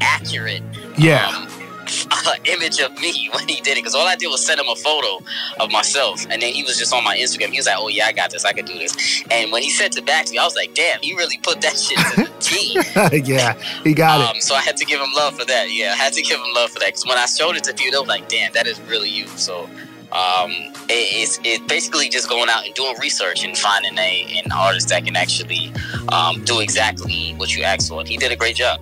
[0.00, 0.62] accurate
[0.98, 1.28] Yeah.
[1.28, 1.48] um,
[2.46, 3.76] image of me when he did it.
[3.76, 5.22] Because all I did was send him a photo
[5.60, 7.50] of myself, and then he was just on my Instagram.
[7.50, 8.44] He was like, "Oh yeah, I got this.
[8.44, 10.74] I can do this." And when he sent it back to me, I was like,
[10.74, 13.52] "Damn, he really put that shit to the T." yeah,
[13.84, 14.34] he got it.
[14.36, 15.70] Um, so I had to give him love for that.
[15.70, 17.74] Yeah, I had to give him love for that because when I showed it to
[17.74, 19.68] people, they were like, "Damn, that is really you." So
[20.14, 20.50] um,
[20.88, 24.88] it, it's it basically just going out and doing research and finding a an artist
[24.88, 25.72] that can actually
[26.12, 28.00] um, do exactly what you asked for.
[28.00, 28.80] And he did a great job.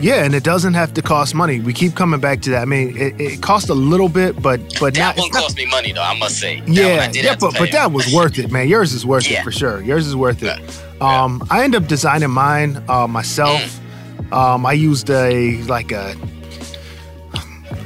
[0.00, 1.60] Yeah, and it doesn't have to cost money.
[1.60, 2.62] We keep coming back to that.
[2.62, 5.42] I mean, it, it costs a little bit, but but That not, one it's not
[5.42, 6.62] cost me money though, I must say.
[6.66, 7.72] Yeah, I did yeah, but but him.
[7.72, 8.68] that was worth it, man.
[8.68, 9.82] Yours is worth it for sure.
[9.82, 10.58] Yours is worth it.
[10.58, 11.24] Yeah.
[11.24, 13.60] Um, I end up designing mine uh, myself.
[13.60, 14.32] Mm.
[14.32, 16.14] Um, I used a like a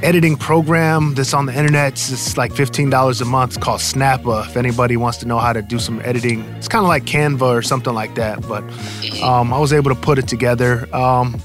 [0.03, 1.93] editing program that's on the internet.
[1.93, 3.55] It's like fifteen dollars a month.
[3.55, 4.47] It's called Snappa.
[4.47, 7.41] If anybody wants to know how to do some editing, it's kind of like Canva
[7.41, 8.41] or something like that.
[8.47, 8.63] But
[9.21, 10.87] um, I was able to put it together.
[10.95, 11.41] Um,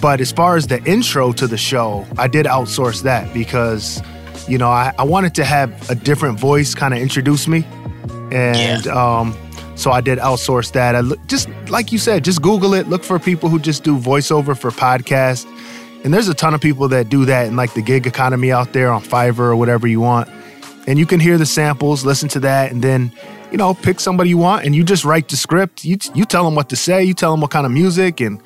[0.00, 4.02] but as far as the intro to the show, I did outsource that because,
[4.46, 7.64] you know, I, I wanted to have a different voice kind of introduce me.
[8.30, 9.34] And um,
[9.74, 10.96] so I did outsource that.
[10.96, 12.88] I look, just like you said, just Google it.
[12.88, 15.46] Look for people who just do voiceover for podcasts.
[16.06, 18.72] And there's a ton of people that do that in like the gig economy out
[18.72, 20.30] there on Fiverr or whatever you want.
[20.86, 23.10] And you can hear the samples, listen to that, and then,
[23.50, 25.84] you know, pick somebody you want and you just write the script.
[25.84, 28.40] You, you tell them what to say, you tell them what kind of music, and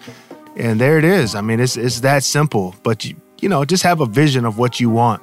[0.56, 1.34] and there it is.
[1.34, 2.74] I mean, it's it's that simple.
[2.82, 5.20] But you you know, just have a vision of what you want.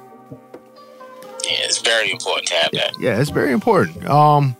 [1.42, 2.92] Yeah, it's very important to have that.
[3.00, 4.08] Yeah, it's very important.
[4.08, 4.56] Um,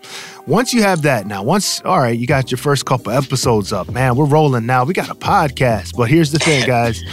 [0.49, 3.89] once you have that now, once all right, you got your first couple episodes up,
[3.89, 4.17] man.
[4.17, 4.83] We're rolling now.
[4.83, 5.97] We got a podcast.
[5.97, 7.05] But here's the thing, guys.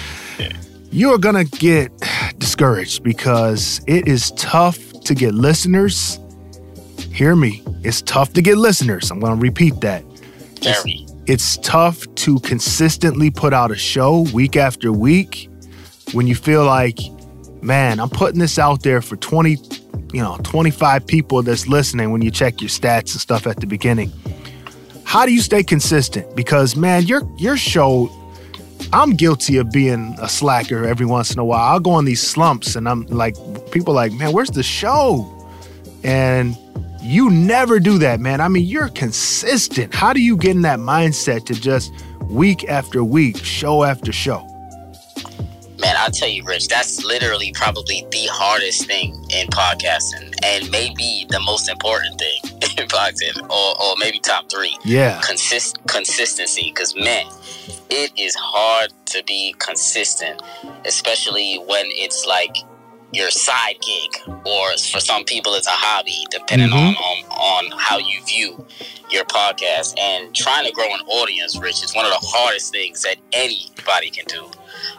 [0.95, 1.91] You're gonna get
[2.37, 6.19] discouraged because it is tough to get listeners.
[7.11, 7.61] Hear me.
[7.83, 9.11] It's tough to get listeners.
[9.11, 10.05] I'm gonna repeat that.
[10.63, 11.05] Very.
[11.27, 15.49] it's tough to consistently put out a show week after week.
[16.13, 16.99] when you feel like,
[17.61, 19.57] man, I'm putting this out there for 20,
[20.13, 23.67] you know, 25 people that's listening when you check your stats and stuff at the
[23.67, 24.13] beginning.
[25.03, 26.37] How do you stay consistent?
[26.37, 28.09] Because man, your your show
[28.93, 31.73] I'm guilty of being a slacker every once in a while.
[31.73, 33.35] I'll go on these slumps and I'm like
[33.71, 35.31] people like, "Man, where's the show?"
[36.03, 36.57] And
[37.01, 38.41] you never do that, man.
[38.41, 39.93] I mean, you're consistent.
[39.93, 41.91] How do you get in that mindset to just
[42.23, 44.45] week after week, show after show?
[45.79, 51.27] Man, I'll tell you, Rich, that's literally probably the hardest thing in podcasting and maybe
[51.29, 54.77] the most important thing in podcasting, or, or maybe top three.
[54.83, 55.21] Yeah.
[55.21, 56.71] Consist- consistency.
[56.73, 57.27] Because, man,
[57.89, 60.41] it is hard to be consistent,
[60.85, 62.55] especially when it's like
[63.13, 66.73] your side gig, or for some people, it's a hobby, depending Mhm.
[66.73, 67.25] on, on
[67.71, 68.65] on how you view
[69.09, 69.97] your podcast.
[69.97, 74.09] And trying to grow an audience, Rich, is one of the hardest things that anybody
[74.09, 74.49] can do,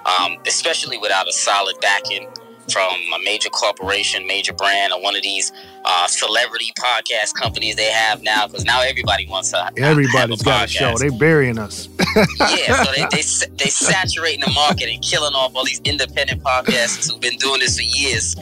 [0.06, 2.28] um, especially without a solid backing
[2.70, 5.52] from a major corporation, major brand, or one of these
[5.84, 8.46] uh, celebrity podcast companies they have now.
[8.46, 9.72] Because now everybody wants to.
[9.76, 10.96] Everybody's got a show.
[10.96, 11.88] They're burying us.
[12.40, 13.22] yeah, so they, they
[13.56, 17.76] they saturating the market and killing off all these independent podcasts who've been doing this
[17.76, 18.36] for years,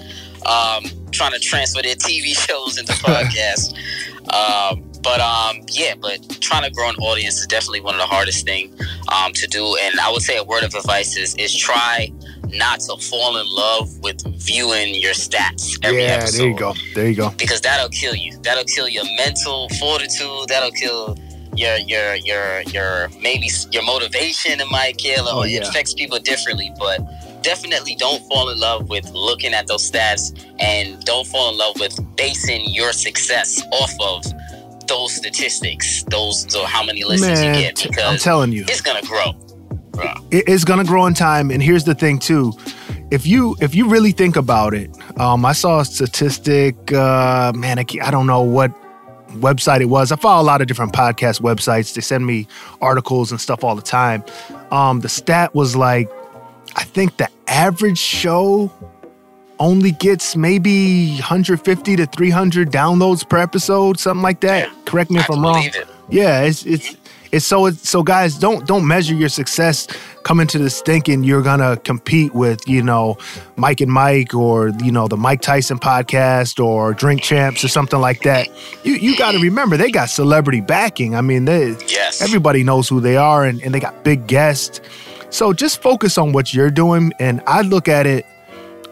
[0.46, 3.74] um, trying to transfer their TV shows into podcasts.
[4.32, 8.06] um, but um, yeah, but trying to grow an audience is definitely one of the
[8.06, 8.74] hardest thing
[9.08, 9.76] um, to do.
[9.82, 12.10] And I would say a word of advice is is try
[12.56, 16.74] not to fall in love with viewing your stats every yeah, episode there you go.
[16.94, 17.30] There you go.
[17.38, 18.36] because that'll kill you.
[18.42, 20.48] That'll kill your mental fortitude.
[20.48, 21.18] That'll kill
[21.56, 24.60] your your your your maybe your motivation.
[24.60, 25.28] It might kill.
[25.28, 25.58] Oh, yeah.
[25.58, 27.00] It affects people differently, but
[27.42, 31.74] definitely don't fall in love with looking at those stats, and don't fall in love
[31.78, 34.24] with basing your success off of
[34.86, 36.02] those statistics.
[36.04, 38.64] Those so how many listens Man, you get t- I'm telling you.
[38.68, 39.32] it's gonna grow.
[40.30, 42.52] It is going to grow in time and here's the thing too.
[43.10, 47.78] If you if you really think about it um i saw a statistic uh man
[47.78, 48.72] I, I don't know what
[49.34, 50.12] website it was.
[50.12, 51.94] I follow a lot of different podcast websites.
[51.94, 52.46] They send me
[52.80, 54.24] articles and stuff all the time.
[54.70, 56.08] Um the stat was like
[56.76, 58.72] i think the average show
[59.60, 64.68] only gets maybe 150 to 300 downloads per episode something like that.
[64.68, 65.64] Yeah, correct me if i'm wrong.
[65.64, 65.86] it.
[66.08, 66.96] yeah, it's it's
[67.34, 69.86] it's so it's, so guys don't don't measure your success
[70.22, 73.16] coming to this thinking you're gonna compete with you know
[73.56, 78.00] Mike and Mike or you know the Mike Tyson podcast or Drink Champs or something
[78.00, 78.48] like that.
[78.84, 81.14] You you got to remember they got celebrity backing.
[81.14, 82.22] I mean, they Yes.
[82.22, 84.80] everybody knows who they are and, and they got big guests.
[85.30, 88.24] So just focus on what you're doing, and I look at it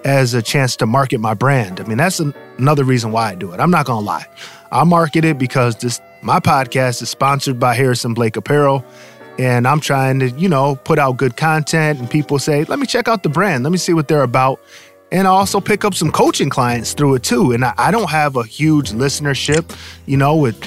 [0.05, 1.78] as a chance to market my brand.
[1.81, 3.61] I mean, that's an, another reason why I do it.
[3.61, 4.26] I'm not gonna lie.
[4.72, 8.85] I market it because this my podcast is sponsored by Harrison Blake Apparel.
[9.38, 12.87] And I'm trying to, you know, put out good content and people say, let me
[12.87, 13.64] check out the brand.
[13.64, 14.61] Let me see what they're about.
[15.11, 17.52] And I also pick up some coaching clients through it too.
[17.52, 20.62] And I, I don't have a huge listenership, you know, with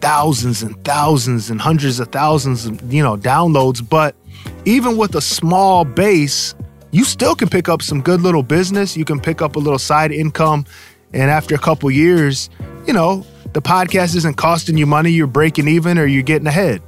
[0.00, 3.86] thousands and thousands and hundreds of thousands of, you know, downloads.
[3.86, 4.16] But
[4.64, 6.54] even with a small base,
[6.90, 8.96] you still can pick up some good little business.
[8.96, 10.66] You can pick up a little side income.
[11.12, 12.50] And after a couple years,
[12.86, 15.10] you know, the podcast isn't costing you money.
[15.10, 16.82] You're breaking even or you're getting ahead.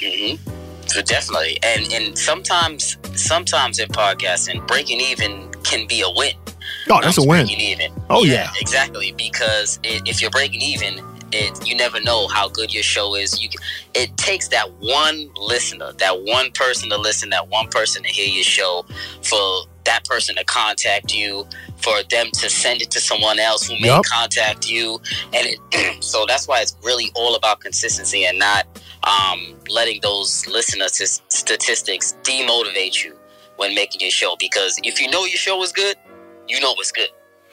[0.00, 0.36] hmm
[0.86, 6.32] So definitely, and and sometimes sometimes in podcasting, breaking even can be a win.
[6.90, 7.48] Oh, that's a win.
[7.48, 7.92] Even.
[8.08, 8.50] Oh, yeah.
[8.60, 9.12] exactly.
[9.12, 11.00] Because if you're breaking even,
[11.32, 13.42] it you never know how good your show is.
[13.42, 13.48] You
[13.94, 18.26] it takes that one listener, that one person to listen, that one person to hear
[18.26, 18.84] your show,
[19.22, 23.74] for that person to contact you, for them to send it to someone else who
[23.80, 24.04] may Yup.
[24.04, 25.00] contact you,
[25.32, 26.02] and it.
[26.04, 28.66] so that's why it's really all about consistency and not
[29.04, 33.16] um, letting those listener st- statistics demotivate you
[33.56, 34.36] when making your show.
[34.38, 35.96] Because if you know your show is good,
[36.46, 37.08] you know it's good.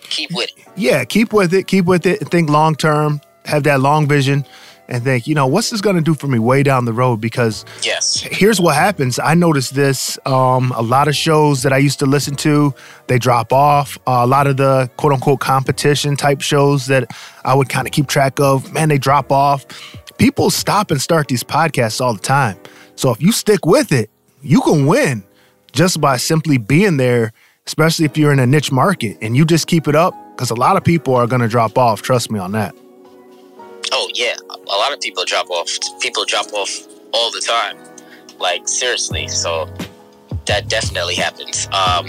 [0.09, 0.65] Keep with it.
[0.75, 1.67] Yeah, keep with it.
[1.67, 2.19] Keep with it.
[2.29, 3.21] Think long term.
[3.45, 4.45] Have that long vision
[4.87, 7.17] and think, you know, what's this going to do for me way down the road?
[7.17, 8.19] Because Yes.
[8.21, 9.17] here's what happens.
[9.17, 10.19] I noticed this.
[10.25, 12.73] Um, a lot of shows that I used to listen to,
[13.07, 13.97] they drop off.
[14.07, 17.11] Uh, a lot of the quote unquote competition type shows that
[17.43, 19.65] I would kind of keep track of, man, they drop off.
[20.17, 22.57] People stop and start these podcasts all the time.
[22.95, 24.09] So if you stick with it,
[24.41, 25.23] you can win
[25.71, 27.33] just by simply being there,
[27.65, 30.55] especially if you're in a niche market and you just keep it up because a
[30.55, 32.01] lot of people are going to drop off.
[32.03, 32.73] Trust me on that.
[33.91, 34.35] Oh yeah.
[34.49, 35.69] A lot of people drop off.
[36.01, 36.69] People drop off
[37.13, 37.77] all the time.
[38.39, 39.27] Like seriously.
[39.27, 39.69] So
[40.45, 41.67] that definitely happens.
[41.71, 42.07] Um,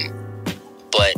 [0.91, 1.15] but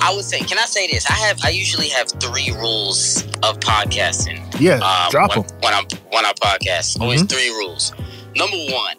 [0.00, 1.08] I would say, can I say this?
[1.10, 1.38] I have.
[1.44, 4.42] I usually have three rules of podcasting.
[4.60, 5.58] Yeah, um, drop when, them.
[5.60, 7.00] when I'm when I podcast.
[7.00, 7.30] Always Mhm.
[7.30, 7.92] three rules.
[8.36, 8.96] Number one,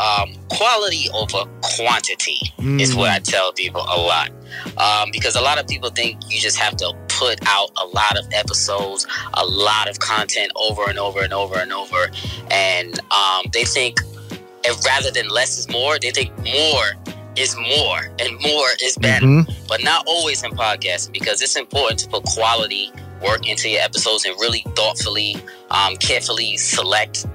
[0.00, 2.80] um, quality over quantity mm.
[2.80, 4.30] is what I tell people a lot.
[4.78, 8.18] Um, because a lot of people think you just have to put out a lot
[8.18, 12.10] of episodes, a lot of content over and over and over and over.
[12.50, 14.00] And um, they think
[14.64, 19.26] if rather than less is more, they think more is more and more is better.
[19.26, 19.66] Mm-hmm.
[19.68, 22.90] But not always in podcasting because it's important to put quality
[23.22, 25.36] work into your episodes and really thoughtfully,
[25.70, 27.26] um, carefully select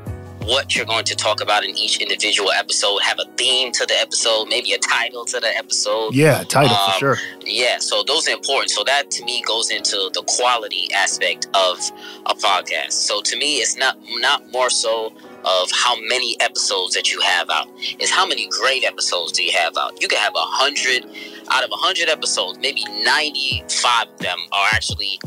[0.46, 3.00] what you're going to talk about in each individual episode.
[3.02, 6.14] Have a theme to the episode, maybe a title to the episode.
[6.14, 7.18] Yeah, title um, for sure.
[7.44, 8.72] Yeah, so those are important.
[8.72, 11.80] So that to me goes into the quality aspect of
[12.26, 12.94] a podcast.
[12.94, 17.50] So to me, it's not not more so of how many episodes that you have
[17.50, 17.68] out.
[17.78, 20.02] It's how many great episodes do you have out.
[20.02, 21.06] You can have a hundred
[21.52, 25.20] out of a hundred episodes, maybe ninety-five of them are actually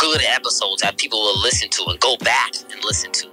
[0.00, 3.31] good episodes that people will listen to and go back and listen to.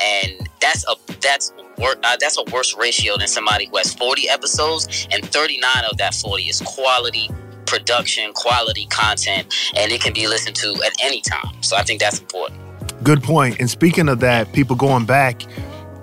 [0.00, 4.28] And that's a that's wor- uh, that's a worse ratio than somebody who has 40
[4.28, 7.30] episodes and 39 of that 40 is quality
[7.66, 11.62] production, quality content, and it can be listened to at any time.
[11.62, 12.60] So I think that's important.
[13.02, 13.58] Good point.
[13.60, 15.42] And speaking of that, people going back,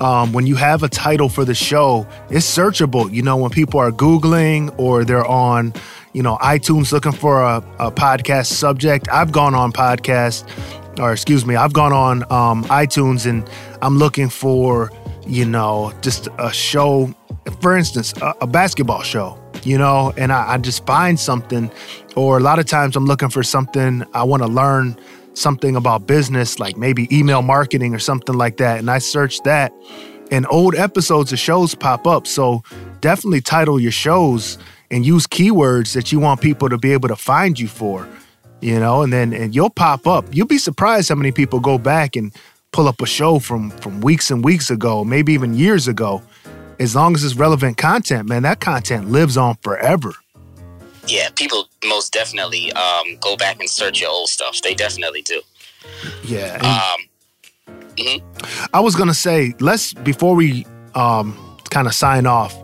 [0.01, 3.11] um, when you have a title for the show, it's searchable.
[3.11, 5.73] You know, when people are Googling or they're on,
[6.13, 9.07] you know, iTunes looking for a, a podcast subject.
[9.11, 10.47] I've gone on podcast,
[10.99, 13.47] or excuse me, I've gone on um, iTunes and
[13.81, 14.91] I'm looking for,
[15.25, 17.13] you know, just a show,
[17.61, 21.71] for instance, a, a basketball show, you know, and I, I just find something,
[22.15, 24.97] or a lot of times I'm looking for something I want to learn
[25.33, 28.79] something about business, like maybe email marketing or something like that.
[28.79, 29.73] And I search that,
[30.29, 32.27] and old episodes of shows pop up.
[32.27, 32.63] So
[33.01, 34.57] definitely title your shows
[34.91, 38.07] and use keywords that you want people to be able to find you for,
[38.59, 40.25] you know, and then and you'll pop up.
[40.31, 42.35] You'll be surprised how many people go back and
[42.71, 46.21] pull up a show from from weeks and weeks ago, maybe even years ago.
[46.79, 50.13] As long as it's relevant content, man, that content lives on forever
[51.07, 54.61] yeah, people most definitely um, go back and search your old stuff.
[54.61, 55.41] They definitely do.
[56.23, 56.57] Yeah.
[56.57, 58.67] Um, mm-hmm.
[58.73, 60.65] I was gonna say, let's before we
[60.95, 61.37] um,
[61.69, 62.55] kind of sign off.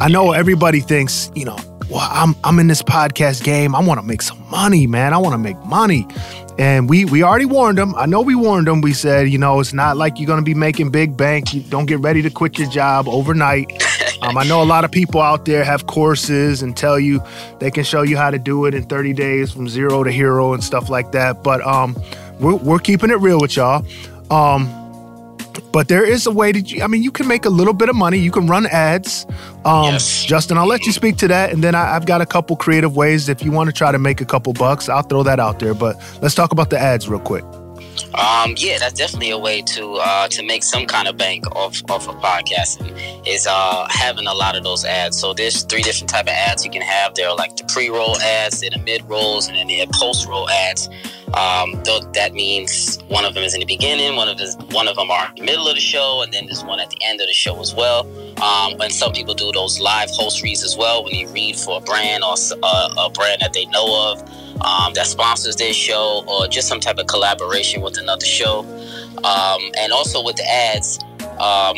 [0.00, 1.58] I know everybody thinks, you know,
[1.90, 3.74] well, I'm I'm in this podcast game.
[3.74, 5.12] I want to make some money, man.
[5.12, 6.06] I want to make money.
[6.62, 7.92] And we we already warned them.
[7.96, 8.82] I know we warned them.
[8.82, 11.52] We said, you know, it's not like you're gonna be making big bank.
[11.52, 13.66] You don't get ready to quit your job overnight.
[14.22, 17.20] Um, I know a lot of people out there have courses and tell you
[17.58, 20.52] they can show you how to do it in 30 days from zero to hero
[20.52, 21.42] and stuff like that.
[21.42, 22.00] But um,
[22.38, 23.84] we're, we're keeping it real with y'all.
[24.30, 24.68] Um,
[25.72, 27.96] but there is a way to, I mean, you can make a little bit of
[27.96, 28.18] money.
[28.18, 29.26] You can run ads.
[29.64, 30.24] Um, yes.
[30.24, 31.52] Justin, I'll let you speak to that.
[31.52, 33.28] And then I, have got a couple creative ways.
[33.28, 35.74] If you want to try to make a couple bucks, I'll throw that out there.
[35.74, 37.44] But let's talk about the ads real quick.
[38.14, 41.82] Um, yeah, that's definitely a way to uh, to make some kind of bank off
[41.90, 42.96] off of podcasting
[43.26, 45.18] is uh, having a lot of those ads.
[45.18, 47.14] So there's three different type of ads you can have.
[47.14, 50.88] There are like the pre-roll ads, then the mid-rolls, and then the post-roll ads.
[51.34, 54.96] Um, that means one of them is in the beginning, one of them, one of
[54.96, 57.20] them are in the middle of the show, and then there's one at the end
[57.20, 58.00] of the show as well.
[58.42, 61.78] Um, and some people do those live host reads as well when they read for
[61.78, 62.66] a brand or a,
[62.98, 64.20] a brand that they know of
[64.62, 68.60] um, that sponsors their show or just some type of collaboration with another show.
[69.24, 70.98] Um, and also with the ads,
[71.40, 71.76] um,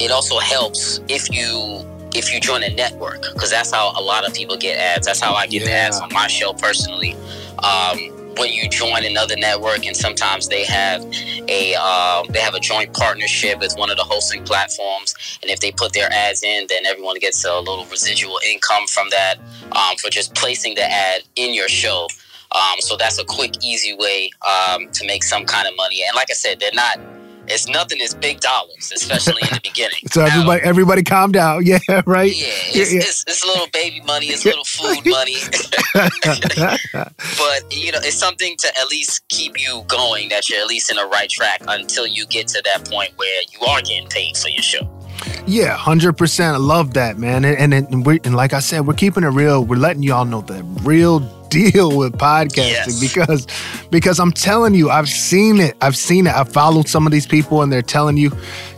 [0.00, 4.26] it also helps if you if you join a network because that's how a lot
[4.26, 5.06] of people get ads.
[5.06, 5.86] That's how I get yeah.
[5.86, 7.14] ads on my show personally.
[7.62, 11.04] Um, when you join another network and sometimes they have
[11.48, 15.14] a uh, they have a joint partnership with one of the hosting platforms.
[15.42, 19.10] And if they put their ads in then everyone gets a little residual income from
[19.10, 19.36] that
[19.72, 22.08] um, for just placing the ad in your show.
[22.52, 26.02] Um, so that's a quick easy way um, to make some kind of money.
[26.06, 26.98] And like i said they're not
[27.50, 29.98] it's nothing as big dollars, especially in the beginning.
[30.10, 31.50] so everybody, everybody, calm down.
[31.70, 32.34] Yeah, right.
[32.34, 33.00] Yeah, it's, yeah.
[33.00, 34.26] It's, it's, little baby money.
[34.26, 35.36] It's a little food money.
[35.94, 40.30] but you know, it's something to at least keep you going.
[40.30, 43.42] That you're at least in the right track until you get to that point where
[43.52, 44.88] you are getting paid for your show.
[45.46, 46.54] Yeah, hundred percent.
[46.54, 47.44] I love that, man.
[47.44, 49.64] And and and, and like I said, we're keeping it real.
[49.64, 51.20] We're letting y'all know the real
[51.50, 53.00] deal with podcasting yes.
[53.00, 53.46] because
[53.90, 55.76] because I'm telling you, I've seen it.
[55.80, 56.34] I've seen it.
[56.34, 58.30] I've followed some of these people and they're telling you,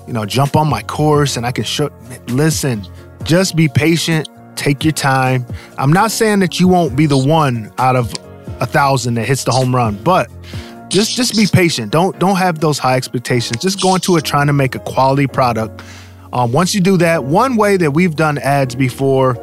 [0.06, 1.90] you know, jump on my course and I can show
[2.28, 2.86] listen,
[3.22, 5.46] just be patient, take your time.
[5.78, 8.12] I'm not saying that you won't be the one out of
[8.60, 10.30] a thousand that hits the home run, but
[10.88, 11.92] just just be patient.
[11.92, 13.62] Don't don't have those high expectations.
[13.62, 15.82] Just go into it trying to make a quality product.
[16.32, 19.36] Um, once you do that, one way that we've done ads before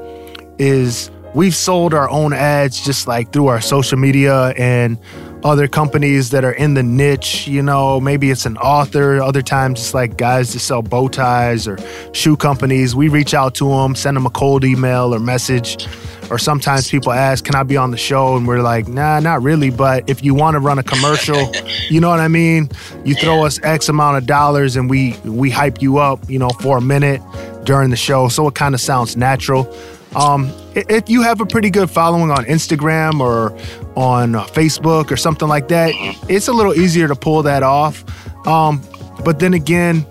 [0.58, 4.98] is we've sold our own ads just like through our social media and
[5.44, 7.48] other companies that are in the niche.
[7.48, 9.22] You know, maybe it's an author.
[9.22, 11.78] Other times it's like guys that sell bow ties or
[12.14, 12.96] shoe companies.
[12.96, 15.88] We reach out to them, send them a cold email or message.
[16.30, 19.42] Or sometimes people ask, "Can I be on the show?" And we're like, "Nah, not
[19.42, 21.52] really." But if you want to run a commercial,
[21.90, 22.70] you know what I mean.
[23.04, 26.50] You throw us X amount of dollars, and we we hype you up, you know,
[26.62, 27.20] for a minute
[27.64, 29.74] during the show, so it kind of sounds natural.
[30.16, 33.52] Um, if you have a pretty good following on Instagram or
[33.96, 35.92] on uh, Facebook or something like that,
[36.28, 38.04] it's a little easier to pull that off.
[38.48, 38.82] Um,
[39.24, 40.06] but then again,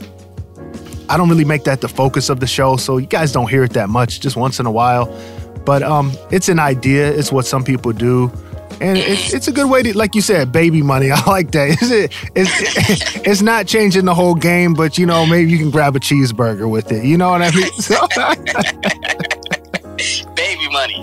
[1.09, 3.65] I don't really make that the focus of the show, so you guys don't hear
[3.65, 5.07] it that much, just once in a while.
[5.65, 7.11] But um, it's an idea.
[7.11, 8.31] It's what some people do.
[8.81, 11.11] And it's, it's a good way to, like you said, baby money.
[11.13, 11.71] I like that.
[11.81, 15.97] It's, it's, it's not changing the whole game, but you know, maybe you can grab
[15.97, 17.05] a cheeseburger with it.
[17.05, 17.69] You know what I mean?
[17.79, 18.07] So,
[20.35, 21.01] baby money.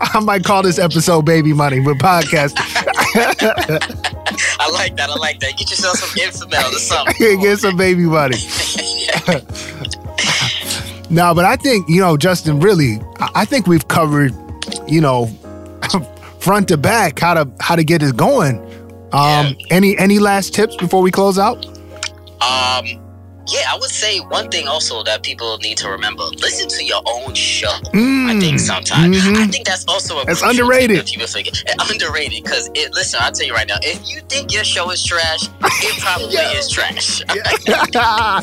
[0.00, 2.54] I might call this episode "Baby Money" with podcast.
[4.58, 5.10] I like that.
[5.10, 5.56] I like that.
[5.56, 7.14] Get yourself some Enfamil or something.
[7.40, 8.36] Get some baby money.
[11.10, 12.60] no, but I think you know, Justin.
[12.60, 13.00] Really,
[13.34, 14.32] I think we've covered,
[14.86, 15.26] you know,
[16.40, 18.58] front to back how to how to get it going.
[19.12, 19.52] Um, Yeah.
[19.70, 21.64] Any any last tips before we close out?
[22.42, 22.86] Um,
[23.48, 27.02] yeah, I would say one thing also that people need to remember: listen to your
[27.06, 27.68] own show.
[27.94, 29.36] I think sometimes mhm.
[29.36, 31.06] I think that's also a That's underrated.
[31.06, 31.62] people forget.
[31.68, 32.92] Uh, Underrated because it.
[32.92, 36.34] Listen, I'll tell you right now: if you think your show is trash, it probably
[36.34, 36.52] Yeah.
[36.52, 37.22] is trash.
[37.34, 38.40] yeah,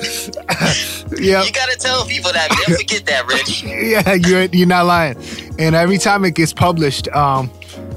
[1.43, 2.49] You gotta tell people that.
[2.49, 3.63] Don't forget that, Rich.
[3.63, 5.17] yeah, you're you're not lying.
[5.59, 7.49] And every time it gets published, um,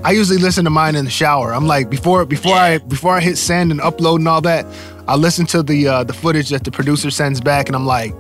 [0.05, 1.53] I usually listen to mine in the shower.
[1.53, 4.65] I'm like before before I before I hit send and upload and all that,
[5.09, 8.15] I listen to the uh, the footage that the producer sends back, and I'm like.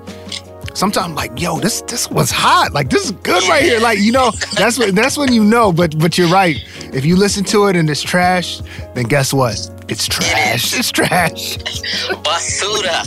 [0.74, 2.72] Sometimes I'm like, yo, this this was hot.
[2.72, 3.80] Like this is good right here.
[3.80, 5.72] Like you know, that's when that's when you know.
[5.72, 6.56] But but you're right.
[6.92, 8.60] If you listen to it and it's trash,
[8.94, 9.58] then guess what?
[9.90, 10.72] It's trash.
[10.78, 11.58] It's trash.
[12.22, 13.04] Basura.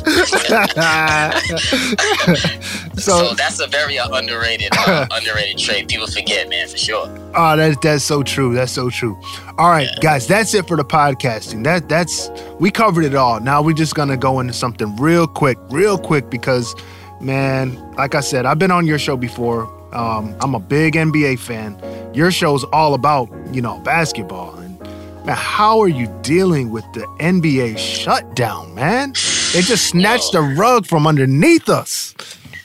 [3.00, 5.88] so so that's a very uh, underrated, uh, underrated trait.
[5.88, 7.06] People forget, man, for sure.
[7.36, 8.54] Oh, that, that's so true.
[8.54, 9.18] That's so true.
[9.58, 11.64] All right, guys, that's it for the podcasting.
[11.64, 13.40] That that's we covered it all.
[13.40, 16.76] Now we're just gonna go into something real quick, real quick, because
[17.24, 19.66] man, like I said, I've been on your show before.
[19.96, 21.78] Um, I'm a big NBA fan.
[22.14, 24.80] Your show's all about you know basketball, and
[25.26, 29.14] man, how are you dealing with the NBA shutdown, man?
[29.54, 32.16] They just snatched the rug from underneath us.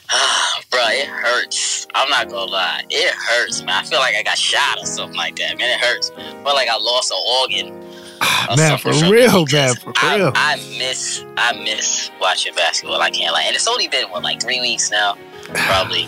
[0.71, 1.87] Bro, it hurts.
[1.93, 2.83] I'm not gonna lie.
[2.89, 3.83] It hurts, man.
[3.83, 5.69] I feel like I got shot or something like that, man.
[5.69, 6.11] It hurts.
[6.17, 7.88] I feel like I lost an organ.
[8.55, 10.31] Man, for real, man, for I, real.
[10.35, 13.01] I miss, I miss watching basketball.
[13.01, 13.43] I can't lie.
[13.45, 15.15] And it's only been, what, like three weeks now?
[15.53, 16.05] Probably.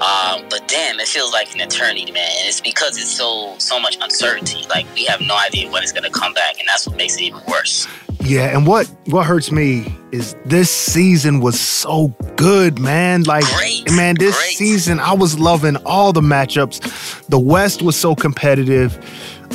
[0.00, 2.30] Um, but damn, it feels like an eternity, man.
[2.38, 4.64] And it's because it's so, so much uncertainty.
[4.68, 7.22] Like, we have no idea when it's gonna come back, and that's what makes it
[7.22, 7.88] even worse.
[8.20, 13.22] Yeah, and what what hurts me is this season was so good, man.
[13.22, 14.54] Like, Great, man, this great.
[14.56, 17.26] season I was loving all the matchups.
[17.28, 18.98] The West was so competitive.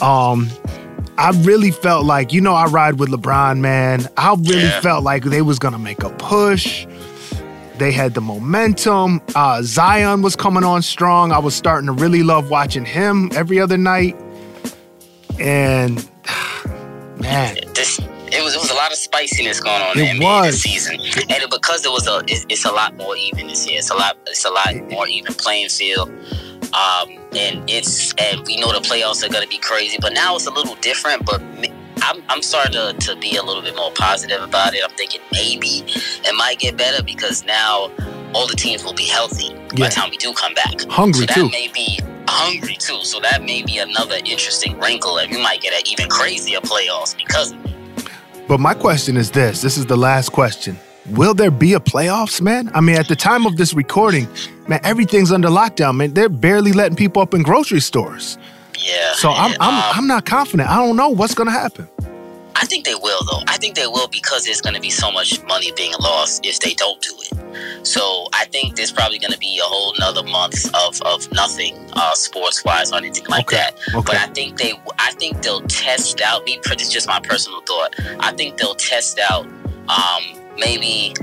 [0.02, 0.50] Um,
[1.18, 4.08] I really felt like, you know, I ride with LeBron, man.
[4.18, 4.82] I really Yeah.
[4.82, 6.86] felt like they was gonna make a push.
[7.78, 9.22] They had the momentum.
[9.36, 11.32] Uh, Zion was coming on strong.
[11.32, 14.16] I was starting to really love watching him every other night.
[15.40, 15.98] And
[17.18, 18.00] man, this
[18.32, 20.46] it was it was a lot of spiciness going on It in was.
[20.54, 21.00] this season,
[21.30, 23.80] and because it was a it, it's a lot more even this year.
[23.80, 26.12] It's a lot it's a lot more even playing field.
[26.74, 30.36] Um, and it's and we know the playoffs are going to be crazy, but now
[30.36, 31.26] it's a little different.
[31.26, 31.42] But
[32.02, 34.82] I'm I'm starting to, to be a little bit more positive about it.
[34.84, 37.92] I'm thinking maybe it might get better because now
[38.34, 40.82] all the teams will be healthy by the time we do come back.
[40.90, 41.50] hungry So that too.
[41.50, 43.04] may be hungry too.
[43.04, 47.16] So that may be another interesting wrinkle, and we might get an even crazier playoffs
[47.16, 47.72] because of it.
[48.48, 50.78] But my question is this this is the last question.
[51.10, 52.72] Will there be a playoffs, man?
[52.74, 54.28] I mean, at the time of this recording,
[54.68, 56.14] man, everything's under lockdown, man.
[56.14, 58.38] They're barely letting people up in grocery stores.
[58.80, 59.14] Yeah.
[59.16, 60.70] So I'm and, I'm um, I'm not confident.
[60.70, 61.90] I don't know what's gonna happen.
[62.56, 63.44] I think they will though.
[63.48, 66.60] I think they will because there's going to be so much money being lost if
[66.60, 67.86] they don't do it.
[67.86, 71.76] So I think there's probably going to be a whole nother month of, of nothing
[71.94, 74.06] uh, sports wise or anything like Okay, that.
[74.06, 74.16] But.
[74.16, 76.46] I think they I think they'll test out.
[76.46, 77.96] Me, is just my personal thought.
[78.20, 79.46] I think they'll test out
[79.90, 81.14] um, maybe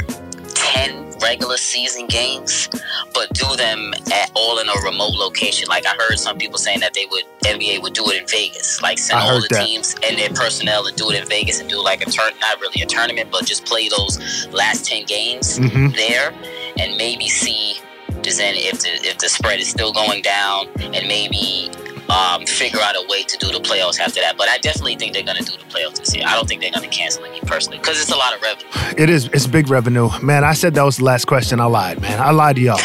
[0.55, 2.69] ten regular season games,
[3.15, 5.69] but do them at all in a remote location.
[5.69, 8.81] Like I heard some people saying that they would NBA would do it in Vegas,
[8.83, 9.65] like send all the that.
[9.67, 12.61] teams and their personnel and do it in Vegas and do like a turn, not
[12.61, 16.33] really a tournament, but just play those last ten games hmm there
[16.79, 17.75] and maybe see
[18.23, 21.71] does then if the if the spread is still going down and maybe
[22.11, 24.37] um, figure out a way to do the playoffs after that.
[24.37, 26.25] But I definitely think they're going to do the playoffs this year.
[26.27, 28.69] I don't think they're going to cancel any personally because it's a lot of revenue.
[28.99, 29.27] It is.
[29.33, 30.45] It's big revenue, man.
[30.45, 31.61] I said that was the last question.
[31.61, 32.21] I lied, man.
[32.21, 32.79] I lied to y'all.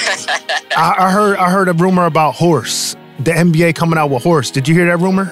[0.78, 1.38] I, I heard.
[1.38, 2.96] I heard a rumor about horse.
[3.20, 4.52] The NBA coming out with horse.
[4.52, 5.26] Did you hear that rumor?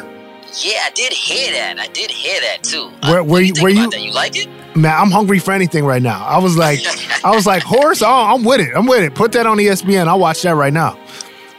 [0.61, 1.79] Yeah, I did hear that.
[1.79, 2.91] I did hear that too.
[3.03, 3.53] Where, uh, where you?
[3.59, 3.89] Where you?
[3.89, 4.01] That?
[4.01, 4.47] You like it?
[4.75, 6.23] Man, I'm hungry for anything right now.
[6.23, 6.79] I was like,
[7.23, 8.01] I was like, horse.
[8.01, 8.71] Oh, I'm with it.
[8.75, 9.15] I'm with it.
[9.15, 10.07] Put that on ESPN.
[10.07, 10.99] I'll watch that right now.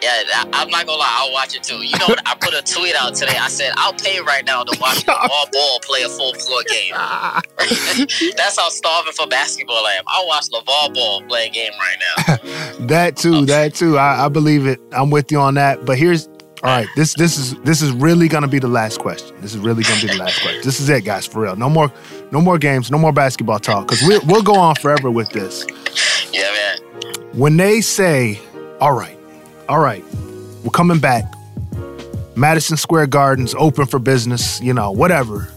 [0.05, 1.78] Yeah, I, am not gonna lie, I'll watch it too.
[1.78, 3.38] You know, I put a tweet out today.
[3.40, 6.92] I said I'll pay right now to watch LeVar Ball play a full floor game.
[8.36, 10.05] That's how starving for basketball I am.
[10.07, 12.36] I'll watch LeVar Ball play a game right now.
[12.86, 13.44] that too, okay.
[13.46, 13.96] that too.
[13.96, 14.78] I, I believe it.
[14.92, 15.86] I'm with you on that.
[15.86, 16.26] But here's
[16.62, 16.88] all right.
[16.96, 19.34] This this is this is really gonna be the last question.
[19.40, 20.61] This is really gonna be the last question.
[20.64, 21.26] This is it, guys.
[21.26, 21.57] For real.
[21.57, 21.90] No more
[22.30, 22.90] no more games.
[22.90, 23.88] No more basketball talk.
[23.88, 25.64] Because we we'll go on forever with this.
[26.30, 27.14] Yeah, man.
[27.32, 28.38] When they say,
[28.80, 29.18] "All right,
[29.68, 30.04] all right,
[30.62, 31.24] we're coming back.
[32.36, 35.48] Madison Square Garden's open for business, you know, whatever.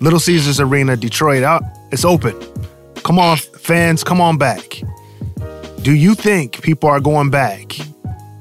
[0.00, 2.34] Little Caesars Arena, Detroit, out, it's open.
[2.96, 4.80] Come on, fans, come on back.
[5.82, 7.72] Do you think people are going back?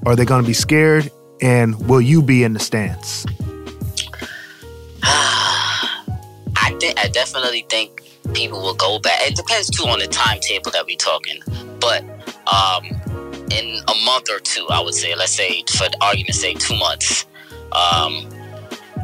[0.05, 1.11] Are they going to be scared?
[1.41, 3.25] And will you be in the stands?
[5.03, 8.03] I think I definitely think
[8.33, 9.19] people will go back.
[9.27, 11.41] It depends too on the timetable that we're talking.
[11.79, 12.03] But
[12.47, 13.10] um,
[13.51, 17.25] in a month or two, I would say, let's say for argument's sake, two months,
[17.71, 18.27] um,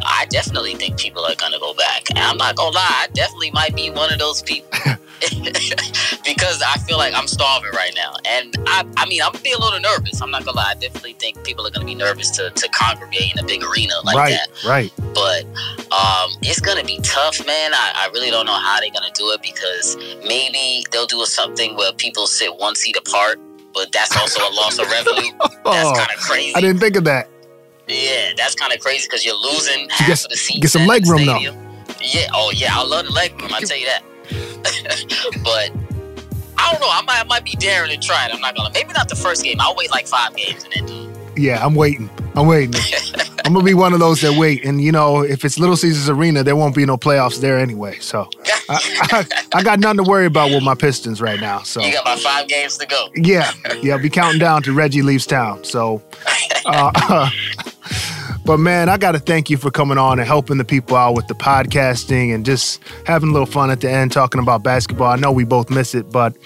[0.03, 2.09] I definitely think people are gonna go back.
[2.09, 4.69] And I'm not gonna lie, I definitely might be one of those people.
[6.25, 8.13] because I feel like I'm starving right now.
[8.25, 10.21] And I, I mean, I'm gonna be a little nervous.
[10.21, 10.71] I'm not gonna lie.
[10.71, 13.95] I definitely think people are gonna be nervous to, to congregate in a big arena
[14.03, 14.63] like right, that.
[14.63, 14.93] Right.
[15.15, 15.45] But
[15.91, 17.73] um, it's gonna be tough, man.
[17.73, 21.75] I, I really don't know how they're gonna do it because maybe they'll do something
[21.75, 23.39] where people sit one seat apart
[23.77, 25.31] but that's also a loss of revenue.
[25.39, 26.55] That's oh, kind of crazy.
[26.55, 27.29] I didn't think of that.
[27.87, 30.59] Yeah, that's kind of crazy because you're losing half get, of the seats.
[30.59, 31.39] Get some leg room though.
[32.01, 32.27] Yeah.
[32.33, 33.51] Oh yeah, I love the leg room.
[33.53, 34.03] I tell you that.
[35.43, 35.71] but
[36.57, 36.89] I don't know.
[36.89, 38.33] I might, I might be daring to try it.
[38.33, 38.71] I'm not gonna.
[38.73, 39.57] Maybe not the first game.
[39.59, 41.16] I'll wait like five games and then do.
[41.37, 42.09] Yeah, I'm waiting.
[42.35, 42.81] I'm waiting.
[43.45, 44.65] I'm gonna be one of those that wait.
[44.65, 47.97] And you know, if it's Little Caesars Arena, there won't be no playoffs there anyway.
[47.99, 48.29] So
[48.67, 48.79] I,
[49.11, 51.61] I, I, got nothing to worry about with my Pistons right now.
[51.61, 53.07] So you got about five games to go.
[53.15, 53.49] Yeah,
[53.81, 53.93] yeah.
[53.93, 55.63] I'll be counting down to Reggie leaves town.
[55.63, 56.01] So,
[56.65, 57.29] uh,
[58.47, 61.15] but man, I got to thank you for coming on and helping the people out
[61.15, 65.07] with the podcasting and just having a little fun at the end talking about basketball.
[65.07, 66.37] I know we both miss it, but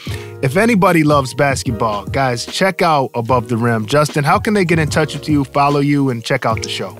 [0.41, 3.86] if anybody loves basketball, guys, check out Above the Rim.
[3.86, 6.70] Justin, how can they get in touch with you, follow you, and check out the
[6.70, 6.97] show?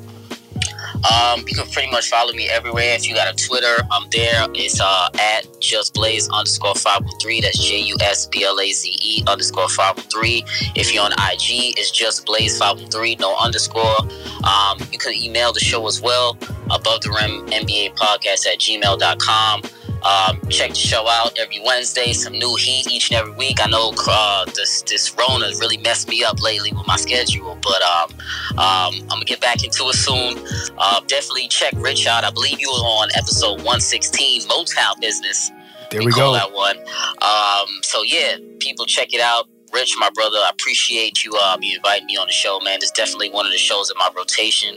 [1.10, 2.94] Um, you can pretty much follow me everywhere.
[2.94, 4.48] If you got a Twitter, I'm there.
[4.54, 7.42] It's uh, at Just Blaze underscore 513.
[7.42, 10.44] That's J U S B L A Z E underscore 513.
[10.76, 13.98] If you're on IG, it's Just Blaze 513, no underscore.
[14.44, 16.38] Um, you can email the show as well,
[16.70, 19.62] above the rim NBA podcast at gmail.com.
[20.04, 22.14] Um, check the show out every Wednesday.
[22.14, 23.60] Some new heat each and every week.
[23.62, 27.82] I know uh, this this Rona really messed me up lately with my schedule, but
[27.82, 28.12] um,
[28.52, 30.38] um, I'm gonna get back into it soon.
[30.78, 32.24] Uh, definitely check Rich out.
[32.24, 35.52] I believe you were on episode 116, Motown Business.
[35.92, 36.34] There we, we go.
[36.34, 36.78] That one.
[37.22, 39.48] Um, so yeah, people check it out.
[39.74, 42.80] Rich, my brother, I appreciate you um, you inviting me on the show, man.
[42.82, 44.76] It's definitely one of the shows in my rotation.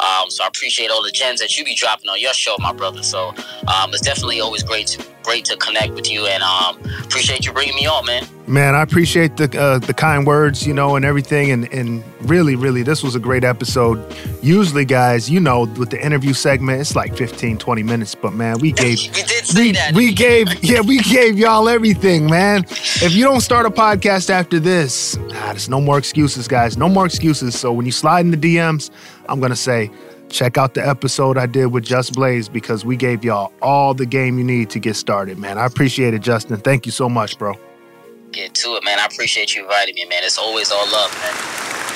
[0.00, 2.72] Um, so I appreciate all the gems that you be dropping on your show, my
[2.72, 3.02] brother.
[3.02, 3.30] So
[3.66, 7.52] um, it's definitely always great to great to connect with you, and um, appreciate you
[7.52, 8.24] bringing me on, man.
[8.46, 12.54] Man, I appreciate the uh, the kind words, you know, and everything, and and really,
[12.54, 13.98] really, this was a great episode.
[14.46, 18.60] Usually, guys, you know, with the interview segment, it's like 15, 20 minutes, but man,
[18.60, 19.92] we gave we did say we, that.
[19.92, 22.62] We gave yeah, we gave y'all everything, man.
[22.70, 26.76] If you don't start a podcast after this, ah, there's no more excuses, guys.
[26.76, 27.58] No more excuses.
[27.58, 28.90] So when you slide in the DMs,
[29.28, 29.90] I'm gonna say
[30.28, 34.06] check out the episode I did with Just Blaze because we gave y'all all the
[34.06, 35.58] game you need to get started, man.
[35.58, 36.58] I appreciate it, Justin.
[36.58, 37.54] Thank you so much, bro.
[38.30, 39.00] Get to it, man.
[39.00, 40.22] I appreciate you inviting me, man.
[40.22, 41.95] It's always all love, man.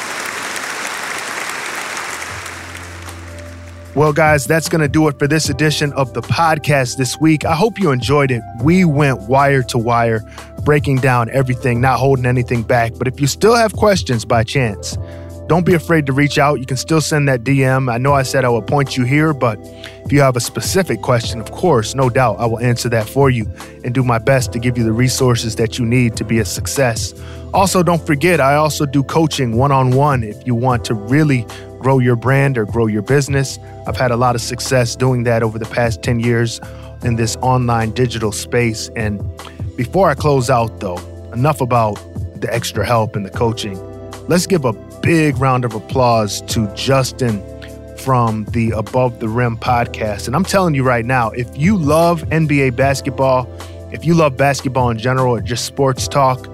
[3.96, 7.44] Well, guys, that's going to do it for this edition of the podcast this week.
[7.44, 8.40] I hope you enjoyed it.
[8.62, 10.20] We went wire to wire,
[10.62, 12.92] breaking down everything, not holding anything back.
[12.96, 14.96] But if you still have questions by chance,
[15.48, 16.60] don't be afraid to reach out.
[16.60, 17.92] You can still send that DM.
[17.92, 19.58] I know I said I would point you here, but
[20.04, 23.28] if you have a specific question, of course, no doubt, I will answer that for
[23.28, 23.50] you
[23.82, 26.44] and do my best to give you the resources that you need to be a
[26.44, 27.12] success.
[27.52, 31.44] Also, don't forget, I also do coaching one on one if you want to really
[31.80, 33.58] grow your brand or grow your business.
[33.86, 36.60] I've had a lot of success doing that over the past 10 years
[37.02, 38.90] in this online digital space.
[38.94, 39.20] And
[39.76, 40.98] before I close out, though,
[41.32, 41.94] enough about
[42.40, 43.78] the extra help and the coaching.
[44.28, 47.42] Let's give a big round of applause to Justin
[47.98, 50.26] from the Above the Rim podcast.
[50.26, 53.50] And I'm telling you right now, if you love NBA basketball,
[53.92, 56.46] if you love basketball in general or just sports talk,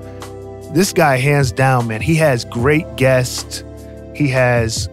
[0.73, 3.63] this guy, hands down, man, he has great guests.
[4.15, 4.89] He has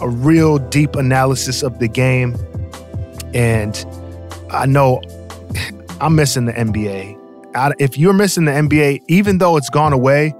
[0.00, 2.36] a real deep analysis of the game.
[3.34, 3.84] And
[4.50, 5.00] I know
[6.00, 7.16] I'm missing the NBA.
[7.78, 10.34] If you're missing the NBA, even though it's gone away,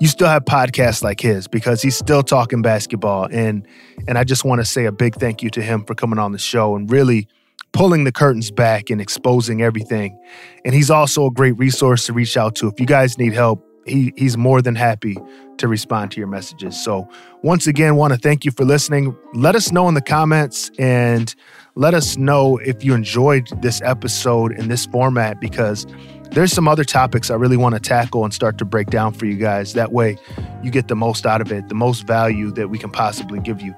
[0.00, 3.28] you still have podcasts like his because he's still talking basketball.
[3.30, 3.66] And
[4.06, 6.32] and I just want to say a big thank you to him for coming on
[6.32, 7.28] the show and really
[7.72, 10.18] pulling the curtains back and exposing everything.
[10.64, 12.68] And he's also a great resource to reach out to.
[12.68, 15.16] If you guys need help, he, he's more than happy
[15.58, 16.82] to respond to your messages.
[16.82, 17.08] So,
[17.42, 19.16] once again, want to thank you for listening.
[19.34, 21.34] Let us know in the comments and
[21.74, 25.86] let us know if you enjoyed this episode in this format because
[26.30, 29.26] there's some other topics I really want to tackle and start to break down for
[29.26, 29.72] you guys.
[29.74, 30.18] That way,
[30.62, 33.62] you get the most out of it, the most value that we can possibly give
[33.62, 33.74] you.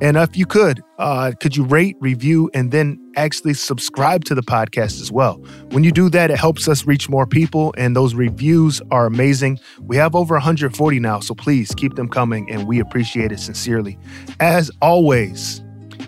[0.00, 4.42] And if you could, uh, could you rate, review, and then actually subscribe to the
[4.42, 5.36] podcast as well?
[5.70, 9.58] When you do that, it helps us reach more people, and those reviews are amazing.
[9.80, 13.98] We have over 140 now, so please keep them coming, and we appreciate it sincerely.
[14.38, 15.62] As always,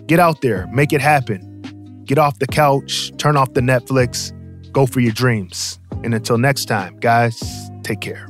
[0.05, 2.03] get out there, make it happen.
[2.05, 4.31] Get off the couch, turn off the Netflix,
[4.71, 5.79] go for your dreams.
[6.03, 7.41] And until next time, guys,
[7.83, 8.28] take care.